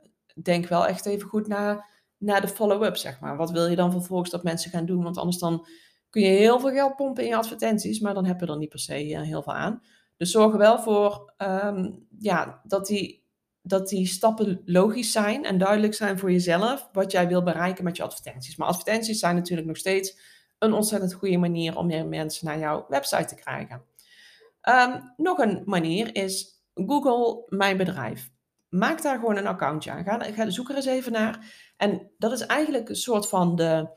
denk 0.42 0.66
wel 0.66 0.86
echt 0.86 1.06
even 1.06 1.28
goed 1.28 1.46
naar, 1.46 1.90
naar 2.22 2.40
de 2.40 2.48
follow-up, 2.48 2.96
zeg 2.96 3.20
maar. 3.20 3.37
Wat 3.37 3.50
wil 3.50 3.66
je 3.66 3.76
dan 3.76 3.90
vervolgens 3.92 4.30
dat 4.30 4.42
mensen 4.42 4.70
gaan 4.70 4.87
doen? 4.87 5.02
Want 5.02 5.18
anders 5.18 5.38
dan 5.38 5.66
kun 6.11 6.22
je 6.22 6.28
heel 6.28 6.61
veel 6.61 6.70
geld 6.70 6.96
pompen 6.96 7.22
in 7.22 7.28
je 7.28 7.37
advertenties, 7.37 8.00
maar 8.00 8.14
dan 8.14 8.24
heb 8.24 8.40
je 8.40 8.46
er 8.46 8.58
niet 8.58 8.68
per 8.68 8.78
se 8.78 9.08
uh, 9.08 9.20
heel 9.20 9.42
veel 9.42 9.54
aan. 9.54 9.82
Dus 10.16 10.30
zorg 10.30 10.52
er 10.52 10.58
wel 10.58 10.78
voor 10.78 11.32
um, 11.38 12.06
ja, 12.18 12.61
dat 12.64 12.87
die 12.87 13.20
dat 13.64 13.88
die 13.88 14.06
stappen 14.06 14.62
logisch 14.64 15.12
zijn 15.12 15.44
en 15.44 15.58
duidelijk 15.58 15.94
zijn 15.94 16.18
voor 16.18 16.32
jezelf 16.32 16.88
wat 16.92 17.12
jij 17.12 17.28
wil 17.28 17.42
bereiken 17.42 17.85
met 17.85 17.96
je 17.96 18.02
advertenties. 18.02 18.56
Maar 18.56 18.68
advertenties 18.68 19.18
zijn 19.18 19.35
natuurlijk 19.35 19.68
nog 19.68 19.76
steeds 19.76 20.18
een 20.58 20.72
ontzettend 20.72 21.12
goede 21.12 21.37
manier 21.37 21.76
om 21.76 21.87
meer 21.87 22.06
mensen 22.06 22.46
naar 22.46 22.58
jouw 22.58 22.87
website 22.88 23.24
te 23.24 23.35
krijgen. 23.35 23.82
Um, 24.68 25.12
nog 25.16 25.38
een 25.38 25.62
manier 25.64 26.14
is 26.14 26.62
Google 26.74 27.42
Mijn 27.48 27.76
Bedrijf. 27.76 28.30
Maak 28.72 29.02
daar 29.02 29.18
gewoon 29.18 29.37
een 29.37 29.46
accountje 29.46 29.90
aan. 29.90 30.04
Ga, 30.04 30.18
ga 30.22 30.50
zoek 30.50 30.68
er 30.68 30.76
eens 30.76 30.87
even 30.87 31.12
naar. 31.12 31.54
En 31.76 32.11
dat 32.18 32.32
is 32.32 32.46
eigenlijk 32.46 32.88
een 32.88 32.96
soort 32.96 33.28
van 33.28 33.56
de, 33.56 33.88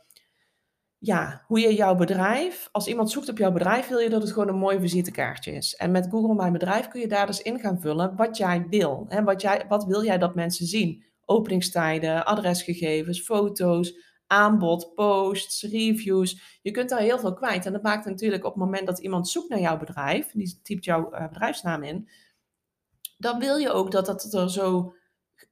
ja, 0.97 1.43
hoe 1.47 1.59
je 1.59 1.75
jouw 1.75 1.95
bedrijf, 1.95 2.69
als 2.71 2.87
iemand 2.87 3.11
zoekt 3.11 3.29
op 3.29 3.37
jouw 3.37 3.51
bedrijf, 3.51 3.87
wil 3.87 3.99
je 3.99 4.09
dat 4.09 4.21
het 4.21 4.31
gewoon 4.31 4.47
een 4.47 4.55
mooi 4.55 4.79
visitekaartje 4.79 5.51
is. 5.51 5.75
En 5.75 5.91
met 5.91 6.07
Google 6.09 6.35
Mijn 6.35 6.51
Bedrijf 6.51 6.87
kun 6.87 7.01
je 7.01 7.07
daar 7.07 7.25
dus 7.25 7.41
in 7.41 7.59
gaan 7.59 7.81
vullen 7.81 8.15
wat 8.15 8.37
jij 8.37 8.65
wil. 8.69 9.05
Hè? 9.09 9.23
Wat, 9.23 9.41
jij, 9.41 9.65
wat 9.67 9.85
wil 9.85 10.03
jij 10.03 10.17
dat 10.17 10.35
mensen 10.35 10.65
zien? 10.65 11.03
Openingstijden, 11.25 12.25
adresgegevens, 12.25 13.21
foto's, 13.21 13.93
aanbod, 14.27 14.91
posts, 14.95 15.63
reviews. 15.63 16.59
Je 16.61 16.71
kunt 16.71 16.89
daar 16.89 16.99
heel 16.99 17.19
veel 17.19 17.33
kwijt. 17.33 17.65
En 17.65 17.73
dat 17.73 17.83
maakt 17.83 18.05
natuurlijk 18.05 18.43
op 18.43 18.53
het 18.53 18.63
moment 18.63 18.85
dat 18.85 18.99
iemand 18.99 19.29
zoekt 19.29 19.49
naar 19.49 19.59
jouw 19.59 19.77
bedrijf, 19.77 20.31
die 20.31 20.59
typt 20.63 20.85
jouw 20.85 21.13
uh, 21.13 21.27
bedrijfsnaam 21.27 21.83
in, 21.83 22.09
dan 23.17 23.39
wil 23.39 23.57
je 23.57 23.71
ook 23.71 23.91
dat 23.91 24.05
dat 24.05 24.33
er 24.33 24.51
zo, 24.51 24.95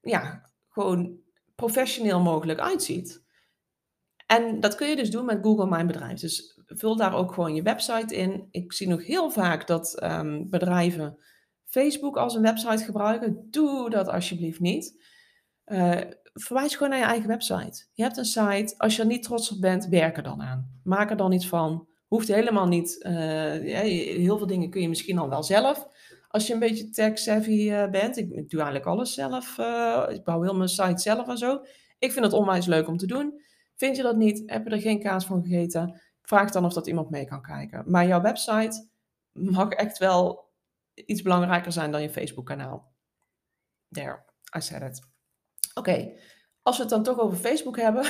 ja, 0.01 0.49
gewoon 0.69 1.17
professioneel 1.55 2.19
mogelijk 2.19 2.59
uitziet. 2.59 3.23
En 4.25 4.59
dat 4.59 4.75
kun 4.75 4.89
je 4.89 4.95
dus 4.95 5.11
doen 5.11 5.25
met 5.25 5.39
Google 5.41 5.67
Mijn 5.67 5.87
Bedrijf. 5.87 6.19
Dus 6.19 6.61
vul 6.65 6.95
daar 6.95 7.15
ook 7.15 7.33
gewoon 7.33 7.55
je 7.55 7.61
website 7.61 8.15
in. 8.15 8.47
Ik 8.51 8.73
zie 8.73 8.87
nog 8.87 9.05
heel 9.05 9.29
vaak 9.29 9.67
dat 9.67 9.99
ehm, 9.99 10.49
bedrijven 10.49 11.17
Facebook 11.65 12.17
als 12.17 12.35
een 12.35 12.41
website 12.41 12.83
gebruiken. 12.83 13.47
Doe 13.49 13.89
dat 13.89 14.07
alsjeblieft 14.07 14.59
niet. 14.59 15.01
Uh, 15.65 15.99
verwijs 16.33 16.73
gewoon 16.73 16.89
naar 16.89 16.99
je 16.99 17.05
eigen 17.05 17.27
website. 17.27 17.85
Je 17.93 18.03
hebt 18.03 18.17
een 18.17 18.25
site. 18.25 18.73
Als 18.77 18.95
je 18.95 19.01
er 19.01 19.07
niet 19.07 19.23
trots 19.23 19.51
op 19.51 19.61
bent, 19.61 19.87
werk 19.87 20.17
er 20.17 20.23
dan 20.23 20.41
aan. 20.41 20.79
Maak 20.83 21.09
er 21.09 21.17
dan 21.17 21.31
iets 21.31 21.47
van. 21.47 21.87
Hoeft 22.07 22.27
helemaal 22.27 22.67
niet. 22.67 23.05
Uh, 23.07 23.13
heel 23.13 24.37
veel 24.37 24.47
dingen 24.47 24.69
kun 24.69 24.81
je 24.81 24.89
misschien 24.89 25.17
al 25.17 25.29
wel 25.29 25.43
zelf. 25.43 25.87
Als 26.33 26.47
je 26.47 26.53
een 26.53 26.59
beetje 26.59 26.89
tech-savvy 26.89 27.69
uh, 27.69 27.89
bent. 27.89 28.17
Ik, 28.17 28.29
doe 28.29 28.61
eigenlijk 28.61 28.85
alles 28.85 29.13
zelf. 29.13 29.57
ik 30.09 30.23
bouw 30.23 30.41
heel 30.41 30.55
mijn 30.55 30.69
site 30.69 31.01
zelf 31.01 31.27
en 31.27 31.37
zo. 31.37 31.61
Ik 31.99 32.11
vind 32.11 32.25
het 32.25 32.33
onwijs 32.33 32.65
leuk 32.65 32.87
om 32.87 32.97
te 32.97 33.07
doen. 33.07 33.41
Vind 33.75 33.95
je 33.95 34.03
dat 34.03 34.15
niet? 34.15 34.43
Heb 34.45 34.65
je 34.65 34.69
er 34.69 34.81
geen 34.81 34.99
kaas 34.99 35.25
van 35.25 35.43
gegeten? 35.43 36.01
Vraag 36.21 36.51
dan 36.51 36.65
of 36.65 36.73
dat 36.73 36.87
iemand 36.87 37.09
mee 37.09 37.25
kan 37.25 37.41
kijken. 37.41 37.83
Maar 37.87 38.07
jouw 38.07 38.21
website 38.21 38.87
mag 39.31 39.69
echt 39.69 39.97
wel 39.97 40.51
iets 40.93 41.21
belangrijker 41.21 41.71
zijn 41.71 41.91
dan 41.91 42.01
je 42.01 42.09
Facebook-kanaal. 42.09 42.93
There, 43.89 44.23
I 44.57 44.61
said 44.61 44.81
it. 44.81 45.07
Oké, 45.73 46.13
als 46.61 46.75
we 46.75 46.81
het 46.81 46.91
dan 46.91 47.03
toch 47.03 47.19
over 47.19 47.37
Facebook 47.37 47.77
hebben. 47.77 48.05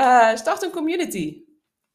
uh, 0.00 0.36
start 0.42 0.62
een 0.62 0.70
community, 0.70 1.45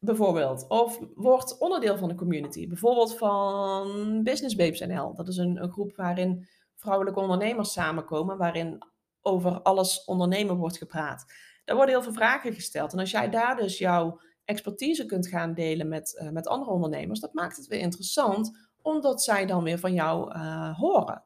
bijvoorbeeld. 0.04 0.68
Of 0.68 0.98
word 1.14 1.58
onderdeel 1.58 1.98
van 1.98 2.10
een 2.10 2.16
community. 2.16 2.68
Bijvoorbeeld 2.68 3.18
van 3.18 4.22
Business 4.22 4.54
Babes 4.54 4.80
NL. 4.80 5.14
Dat 5.14 5.28
is 5.28 5.36
een, 5.36 5.62
een 5.62 5.72
groep 5.72 5.96
waarin 5.96 6.48
vrouwelijke 6.76 7.20
ondernemers 7.20 7.72
samenkomen. 7.72 8.36
Waarin 8.36 8.82
over 9.20 9.62
alles 9.62 10.04
ondernemen 10.04 10.56
wordt 10.56 10.76
gepraat. 10.76 11.24
Daar 11.64 11.76
worden 11.76 11.94
heel 11.94 12.04
veel 12.04 12.12
vragen 12.12 12.54
gesteld. 12.54 12.92
En 12.92 12.98
als 12.98 13.10
jij 13.10 13.30
daar 13.30 13.56
dus 13.56 13.78
jouw 13.78 14.20
expertise 14.44 15.06
kunt 15.06 15.26
gaan 15.26 15.54
delen 15.54 15.88
met, 15.88 16.20
uh, 16.22 16.28
met 16.28 16.46
andere 16.46 16.70
ondernemers, 16.70 17.20
dat 17.20 17.32
maakt 17.32 17.56
het 17.56 17.66
weer 17.66 17.80
interessant, 17.80 18.70
omdat 18.82 19.22
zij 19.22 19.46
dan 19.46 19.64
weer 19.64 19.78
van 19.78 19.94
jou 19.94 20.34
uh, 20.34 20.78
horen. 20.78 21.24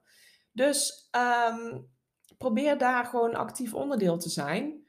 Dus 0.53 1.09
um, 1.51 1.89
probeer 2.39 2.79
daar 2.79 3.05
gewoon 3.05 3.35
actief 3.35 3.75
onderdeel 3.75 4.19
te 4.19 4.29
zijn 4.29 4.86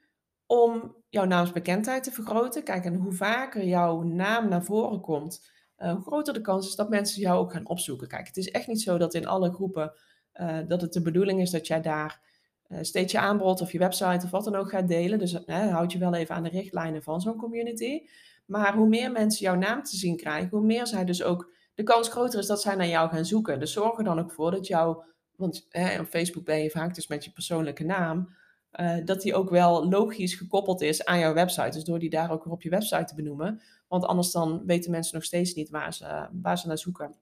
om 0.48 0.96
jouw 1.08 1.24
naamsbekendheid 1.24 2.02
te 2.02 2.12
vergroten. 2.12 2.62
Kijk, 2.62 2.84
en 2.84 2.94
hoe 2.94 3.12
vaker 3.12 3.64
jouw 3.64 4.02
naam 4.02 4.48
naar 4.48 4.64
voren 4.64 5.00
komt, 5.00 5.50
uh, 5.78 5.92
hoe 5.92 6.02
groter 6.02 6.34
de 6.34 6.40
kans 6.40 6.68
is 6.68 6.74
dat 6.74 6.88
mensen 6.88 7.20
jou 7.20 7.38
ook 7.38 7.52
gaan 7.52 7.68
opzoeken. 7.68 8.08
Kijk, 8.08 8.26
het 8.26 8.36
is 8.36 8.50
echt 8.50 8.66
niet 8.66 8.82
zo 8.82 8.98
dat 8.98 9.14
in 9.14 9.26
alle 9.26 9.52
groepen 9.52 9.92
uh, 10.34 10.58
dat 10.68 10.80
het 10.80 10.92
de 10.92 11.02
bedoeling 11.02 11.40
is 11.40 11.50
dat 11.50 11.66
jij 11.66 11.80
daar 11.80 12.20
uh, 12.68 12.78
steeds 12.82 13.12
je 13.12 13.18
aanbod 13.18 13.60
of 13.60 13.72
je 13.72 13.78
website 13.78 14.24
of 14.24 14.30
wat 14.30 14.44
dan 14.44 14.54
ook 14.54 14.70
gaat 14.70 14.88
delen. 14.88 15.18
Dus 15.18 15.38
houd 15.46 15.92
je 15.92 15.98
wel 15.98 16.14
even 16.14 16.34
aan 16.34 16.42
de 16.42 16.48
richtlijnen 16.48 17.02
van 17.02 17.20
zo'n 17.20 17.36
community. 17.36 18.00
Maar 18.46 18.74
hoe 18.74 18.88
meer 18.88 19.12
mensen 19.12 19.44
jouw 19.44 19.56
naam 19.56 19.82
te 19.82 19.96
zien 19.96 20.16
krijgen, 20.16 20.48
hoe 20.50 20.66
meer 20.66 20.86
zij 20.86 21.04
dus 21.04 21.22
ook 21.22 21.52
de 21.74 21.82
kans 21.82 22.08
groter 22.08 22.38
is 22.38 22.46
dat 22.46 22.62
zij 22.62 22.74
naar 22.74 22.88
jou 22.88 23.10
gaan 23.10 23.24
zoeken. 23.24 23.60
Dus 23.60 23.72
zorg 23.72 23.98
er 23.98 24.04
dan 24.04 24.18
ook 24.18 24.32
voor 24.32 24.50
dat 24.50 24.66
jouw 24.66 25.04
want 25.38 25.66
op 26.00 26.06
Facebook 26.06 26.44
ben 26.44 26.62
je 26.62 26.70
vaak 26.70 26.94
dus 26.94 27.06
met 27.06 27.24
je 27.24 27.30
persoonlijke 27.30 27.84
naam, 27.84 28.34
uh, 28.72 28.96
dat 29.04 29.22
die 29.22 29.34
ook 29.34 29.50
wel 29.50 29.88
logisch 29.88 30.34
gekoppeld 30.34 30.80
is 30.80 31.04
aan 31.04 31.18
jouw 31.18 31.34
website. 31.34 31.70
Dus 31.70 31.84
door 31.84 31.98
die 31.98 32.10
daar 32.10 32.30
ook 32.30 32.44
weer 32.44 32.52
op 32.52 32.62
je 32.62 32.70
website 32.70 33.04
te 33.04 33.14
benoemen. 33.14 33.60
Want 33.88 34.04
anders 34.04 34.30
dan 34.30 34.62
weten 34.66 34.90
mensen 34.90 35.14
nog 35.14 35.24
steeds 35.24 35.54
niet 35.54 35.70
waar 35.70 35.94
ze, 35.94 36.28
waar 36.32 36.58
ze 36.58 36.66
naar 36.66 36.78
zoeken. 36.78 37.14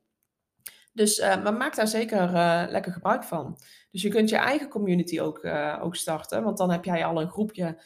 Dus 0.93 1.19
uh, 1.19 1.43
maar 1.43 1.55
maak 1.55 1.77
daar 1.77 1.89
zeker 1.89 2.35
uh, 2.35 2.65
lekker 2.69 2.93
gebruik 2.93 3.25
van. 3.25 3.59
Dus 3.91 4.03
je 4.03 4.09
kunt 4.09 4.29
je 4.29 4.37
eigen 4.37 4.69
community 4.69 5.21
ook, 5.21 5.45
ook 5.81 5.97
starten. 5.97 6.43
Want 6.43 6.59
dan 6.59 6.71
heb 6.71 6.85
jij 6.85 7.05
al 7.05 7.21
een 7.21 7.31
groepje, 7.31 7.83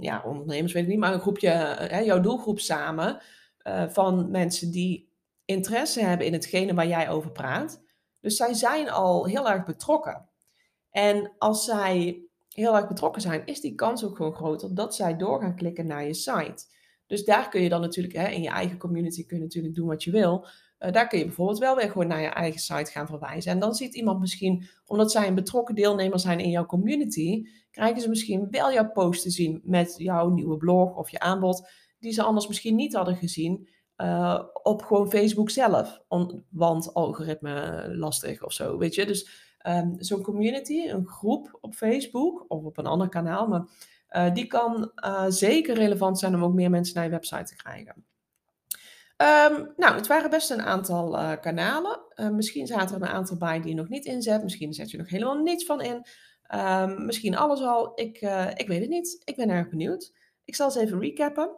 ja, 0.00 0.22
ondernemers 0.24 0.72
weet 0.72 0.82
ik 0.82 0.88
niet, 0.88 0.98
maar 0.98 1.12
een 1.12 1.20
groepje, 1.20 2.00
jouw 2.04 2.20
doelgroep 2.20 2.60
samen. 2.60 3.20
van 3.88 4.30
mensen 4.30 4.70
die 4.70 5.12
interesse 5.44 6.00
hebben 6.00 6.26
in 6.26 6.32
hetgene 6.32 6.74
waar 6.74 6.86
jij 6.86 7.10
over 7.10 7.30
praat. 7.30 7.82
Dus 8.20 8.36
zij 8.36 8.54
zijn 8.54 8.90
al 8.90 9.24
heel 9.24 9.50
erg 9.50 9.64
betrokken. 9.64 10.28
En 10.92 11.32
als 11.38 11.64
zij 11.64 12.22
heel 12.48 12.76
erg 12.76 12.88
betrokken 12.88 13.22
zijn, 13.22 13.46
is 13.46 13.60
die 13.60 13.74
kans 13.74 14.04
ook 14.04 14.16
gewoon 14.16 14.34
groter 14.34 14.74
dat 14.74 14.94
zij 14.94 15.16
door 15.16 15.40
gaan 15.40 15.56
klikken 15.56 15.86
naar 15.86 16.06
je 16.06 16.14
site. 16.14 16.64
Dus 17.06 17.24
daar 17.24 17.48
kun 17.48 17.62
je 17.62 17.68
dan 17.68 17.80
natuurlijk, 17.80 18.14
hè, 18.14 18.28
in 18.28 18.42
je 18.42 18.48
eigen 18.48 18.78
community 18.78 19.26
kun 19.26 19.36
je 19.36 19.42
natuurlijk 19.42 19.74
doen 19.74 19.86
wat 19.86 20.04
je 20.04 20.10
wil. 20.10 20.46
Uh, 20.78 20.92
daar 20.92 21.08
kun 21.08 21.18
je 21.18 21.24
bijvoorbeeld 21.24 21.58
wel 21.58 21.76
weer 21.76 21.90
gewoon 21.90 22.06
naar 22.06 22.20
je 22.20 22.28
eigen 22.28 22.60
site 22.60 22.90
gaan 22.90 23.06
verwijzen. 23.06 23.52
En 23.52 23.58
dan 23.58 23.74
ziet 23.74 23.94
iemand 23.94 24.20
misschien, 24.20 24.68
omdat 24.86 25.10
zij 25.10 25.26
een 25.26 25.34
betrokken 25.34 25.74
deelnemer 25.74 26.18
zijn 26.18 26.38
in 26.38 26.50
jouw 26.50 26.66
community, 26.66 27.46
krijgen 27.70 28.00
ze 28.00 28.08
misschien 28.08 28.46
wel 28.50 28.72
jouw 28.72 28.90
post 28.90 29.22
te 29.22 29.30
zien 29.30 29.60
met 29.64 29.94
jouw 29.96 30.28
nieuwe 30.28 30.56
blog 30.56 30.96
of 30.96 31.10
je 31.10 31.18
aanbod, 31.18 31.68
die 31.98 32.12
ze 32.12 32.22
anders 32.22 32.48
misschien 32.48 32.74
niet 32.74 32.94
hadden 32.94 33.16
gezien. 33.16 33.68
Uh, 33.96 34.42
op 34.62 34.82
gewoon 34.82 35.10
Facebook 35.10 35.50
zelf. 35.50 36.02
Want 36.50 36.94
algoritme 36.94 37.86
lastig 37.96 38.44
of 38.44 38.52
zo, 38.52 38.78
weet 38.78 38.94
je. 38.94 39.06
Dus 39.06 39.51
um, 39.66 39.94
zo'n 39.98 40.22
community, 40.22 40.88
een 40.88 41.06
groep 41.06 41.58
op 41.60 41.74
Facebook 41.74 42.44
of 42.48 42.64
op 42.64 42.78
een 42.78 42.86
ander 42.86 43.08
kanaal, 43.08 43.46
maar 43.46 43.64
uh, 44.10 44.34
die 44.34 44.46
kan 44.46 44.92
uh, 45.04 45.24
zeker 45.28 45.74
relevant 45.74 46.18
zijn 46.18 46.34
om 46.34 46.44
ook 46.44 46.54
meer 46.54 46.70
mensen 46.70 46.94
naar 46.94 47.04
je 47.04 47.10
website 47.10 47.44
te 47.44 47.56
krijgen. 47.56 48.04
Um, 49.16 49.72
nou, 49.76 49.94
het 49.94 50.06
waren 50.06 50.30
best 50.30 50.50
een 50.50 50.62
aantal 50.62 51.38
kanalen. 51.38 52.00
misschien 52.32 52.66
zaten 52.66 52.96
er 52.96 53.02
een 53.02 53.14
aantal 53.14 53.36
bij 53.36 53.60
die 53.60 53.68
je 53.68 53.76
nog 53.76 53.88
niet 53.88 54.04
inzet. 54.04 54.42
Misschien 54.42 54.72
zet 54.72 54.90
je 54.90 54.96
nog 54.96 55.08
helemaal 55.08 55.36
niets 55.36 55.64
van 55.64 55.80
in. 55.80 56.06
Um, 56.54 57.06
misschien 57.06 57.36
alles 57.36 57.60
al. 57.60 57.92
Ik, 57.94 58.20
ik 58.54 58.66
weet 58.66 58.80
het 58.80 58.88
niet. 58.88 59.22
Ik 59.24 59.36
ben 59.36 59.50
erg 59.50 59.68
benieuwd. 59.68 60.12
Ik 60.44 60.54
zal 60.54 60.66
eens 60.66 60.76
even 60.76 61.00
recappen. 61.00 61.50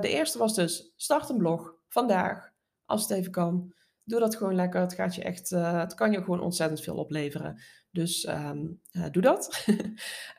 de 0.00 0.08
eerste 0.08 0.38
was 0.38 0.54
dus 0.54 0.92
start 0.96 1.28
een 1.28 1.38
blog 1.38 1.74
vandaag, 1.88 2.50
als 2.84 3.02
het 3.02 3.10
even 3.10 3.32
kan. 3.32 3.74
Doe 4.06 4.20
dat 4.20 4.36
gewoon 4.36 4.54
lekker. 4.54 4.80
Het, 4.80 4.94
gaat 4.94 5.14
je 5.14 5.22
echt, 5.22 5.50
uh, 5.50 5.80
het 5.80 5.94
kan 5.94 6.12
je 6.12 6.22
gewoon 6.22 6.40
ontzettend 6.40 6.80
veel 6.80 6.96
opleveren. 6.96 7.60
Dus 7.90 8.28
um, 8.28 8.80
uh, 8.92 9.04
doe 9.10 9.22
dat. 9.22 9.64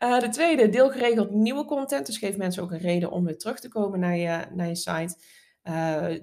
uh, 0.03 0.19
de 0.25 0.29
tweede, 0.29 0.69
deel 0.69 0.89
geregeld 0.89 1.31
nieuwe 1.31 1.65
content. 1.65 2.05
Dus 2.05 2.17
geef 2.17 2.37
mensen 2.37 2.63
ook 2.63 2.71
een 2.71 2.77
reden 2.77 3.11
om 3.11 3.25
weer 3.25 3.37
terug 3.37 3.59
te 3.59 3.69
komen 3.69 3.99
naar 3.99 4.17
je, 4.17 4.45
naar 4.53 4.67
je 4.67 4.75
site. 4.75 5.17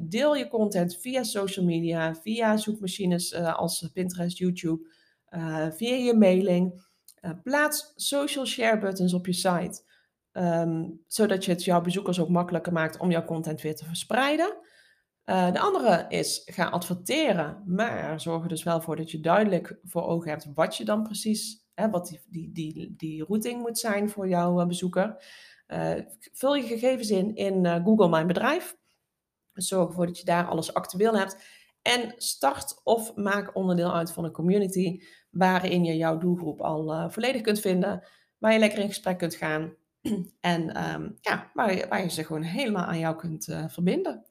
deel 0.01 0.37
je 0.37 0.49
content 0.49 0.97
via 1.01 1.23
social 1.23 1.65
media, 1.65 2.15
via 2.15 2.57
zoekmachines 2.57 3.35
als 3.35 3.91
Pinterest, 3.93 4.39
YouTube, 4.39 4.87
via 5.71 5.95
je 5.95 6.15
mailing. 6.19 6.83
plaats 7.43 7.93
social 7.97 8.47
share 8.47 8.79
buttons 8.79 9.15
op 9.15 9.27
je 9.27 9.33
site. 9.33 9.83
Um, 10.33 11.03
zodat 11.07 11.45
je 11.45 11.51
het 11.51 11.65
jouw 11.65 11.81
bezoekers 11.81 12.21
ook 12.21 12.29
makkelijker 12.29 12.73
maakt 12.73 12.99
om 12.99 13.11
jouw 13.11 13.25
content 13.25 13.61
weer 13.61 13.77
te 13.77 13.85
verspreiden. 13.85 14.57
Uh, 15.27 15.53
de 15.53 15.59
andere 15.59 16.05
is 16.09 16.43
ga 16.45 16.65
adverteren, 16.65 17.63
maar 17.67 18.21
zorg 18.21 18.43
er 18.43 18.49
dus 18.49 18.63
wel 18.63 18.81
voor 18.81 18.97
dat 18.97 19.11
je 19.11 19.21
duidelijk 19.21 19.79
voor 19.85 20.07
ogen 20.07 20.31
hebt 20.31 20.47
wat 20.55 20.77
je 20.77 20.85
dan 20.85 21.03
precies, 21.03 21.65
hè, 21.75 21.91
wat 21.91 22.07
die, 22.07 22.21
die, 22.29 22.53
die, 22.53 22.95
die 22.97 23.25
routing 23.25 23.61
moet 23.61 23.79
zijn 23.79 24.11
voor 24.11 24.29
jouw 24.29 24.61
uh, 24.61 24.67
bezoeker. 24.67 25.25
Uh, 25.69 25.95
vul 26.33 26.55
je 26.55 26.63
gegevens 26.63 27.11
in 27.11 27.35
in 27.35 27.83
Google 27.85 28.09
Mijn 28.09 28.27
Bedrijf. 28.27 28.77
Zorg 29.53 29.89
ervoor 29.89 30.07
dat 30.07 30.19
je 30.19 30.25
daar 30.25 30.47
alles 30.47 30.75
actueel 30.75 31.17
hebt. 31.17 31.37
En 31.83 32.15
start 32.17 32.81
of 32.83 33.15
maak 33.15 33.57
onderdeel 33.57 33.95
uit 33.95 34.13
van 34.13 34.25
een 34.25 34.33
community 34.33 35.03
waarin 35.31 35.85
je 35.85 35.97
jouw 35.97 36.19
doelgroep 36.19 36.61
al 36.61 37.11
volledig 37.11 37.41
kunt 37.41 37.61
vinden, 37.61 38.07
waar 38.39 38.53
je 38.53 38.59
lekker 38.59 38.79
in 38.79 38.89
gesprek 38.89 39.19
kunt 39.19 39.35
gaan 39.35 39.75
en 40.41 40.93
um, 40.95 41.19
ja, 41.21 41.51
waar, 41.55 41.89
waar 41.89 42.03
je 42.03 42.11
ze 42.11 42.25
gewoon 42.25 42.43
helemaal 42.43 42.85
aan 42.85 42.99
jou 42.99 43.17
kunt 43.17 43.45
verbinden. 43.69 44.27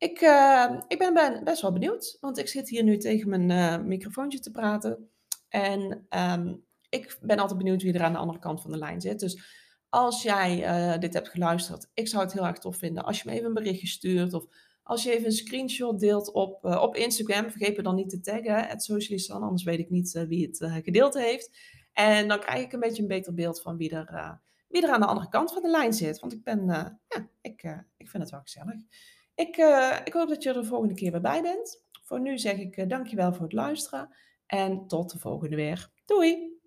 Ik, 0.00 0.20
uh, 0.20 0.80
ik 0.88 0.98
ben, 0.98 1.14
ben, 1.14 1.44
best 1.44 1.62
wel 1.62 1.72
benieuwd, 1.72 2.16
want 2.20 2.38
ik 2.38 2.48
zit 2.48 2.68
hier 2.68 2.82
nu 2.82 2.96
tegen 2.96 3.28
mijn 3.28 3.50
uh, 3.50 3.86
microfoontje 3.86 4.38
te 4.38 4.50
praten. 4.50 5.10
En 5.48 6.06
um, 6.10 6.64
ik 6.88 7.18
ben 7.20 7.38
altijd 7.38 7.58
benieuwd 7.58 7.82
wie 7.82 7.92
er 7.92 8.02
aan 8.02 8.12
de 8.12 8.18
andere 8.18 8.38
kant 8.38 8.60
van 8.60 8.70
de 8.70 8.78
lijn 8.78 9.00
zit. 9.00 9.20
Dus 9.20 9.42
als 9.88 10.22
jij 10.22 10.58
uh, 10.58 10.98
dit 10.98 11.14
hebt 11.14 11.28
geluisterd, 11.28 11.90
ik 11.94 12.08
zou 12.08 12.22
het 12.22 12.32
heel 12.32 12.46
erg 12.46 12.58
tof 12.58 12.76
vinden 12.76 13.04
als 13.04 13.22
je 13.22 13.28
me 13.28 13.34
even 13.34 13.46
een 13.46 13.54
berichtje 13.54 13.86
stuurt. 13.86 14.34
Of 14.34 14.44
als 14.82 15.02
je 15.02 15.12
even 15.12 15.26
een 15.26 15.32
screenshot 15.32 16.00
deelt 16.00 16.32
op, 16.32 16.64
op 16.64 16.96
Instagram. 16.96 17.50
Vergeet 17.50 17.76
me 17.76 17.82
dan 17.82 17.94
niet 17.94 18.10
te 18.10 18.20
taggen, 18.20 18.68
het 18.68 18.82
Socialistan, 18.82 19.42
anders 19.42 19.62
weet 19.62 19.78
ik 19.78 19.90
niet 19.90 20.24
wie 20.28 20.46
het 20.46 20.82
gedeeld 20.84 21.14
heeft. 21.14 21.50
En 21.92 22.28
dan 22.28 22.40
krijg 22.40 22.64
ik 22.64 22.72
een 22.72 22.80
beetje 22.80 23.02
een 23.02 23.08
beter 23.08 23.34
beeld 23.34 23.62
van 23.62 23.76
wie 23.76 23.90
er, 23.90 24.40
wie 24.68 24.82
er 24.82 24.90
aan 24.90 25.00
de 25.00 25.06
andere 25.06 25.28
kant 25.28 25.52
van 25.52 25.62
de 25.62 25.70
lijn 25.70 25.92
zit. 25.92 26.20
Want 26.20 26.32
ik 26.32 26.44
ben, 26.44 26.66
ja, 26.66 27.28
ik, 27.40 27.62
ik 27.96 28.08
vind 28.08 28.22
het 28.22 28.30
wel 28.30 28.40
gezellig. 28.40 28.80
Ik, 29.40 29.56
uh, 29.56 29.96
ik 30.04 30.12
hoop 30.12 30.28
dat 30.28 30.42
je 30.42 30.48
er 30.48 30.54
de 30.54 30.64
volgende 30.64 30.94
keer 30.94 31.10
weer 31.10 31.20
bij 31.20 31.42
bent. 31.42 31.84
Voor 32.04 32.20
nu 32.20 32.38
zeg 32.38 32.58
ik 32.58 32.76
uh, 32.76 32.88
dankjewel 32.88 33.32
voor 33.32 33.42
het 33.42 33.52
luisteren 33.52 34.16
en 34.46 34.86
tot 34.86 35.12
de 35.12 35.18
volgende 35.18 35.56
weer. 35.56 35.90
Doei! 36.04 36.59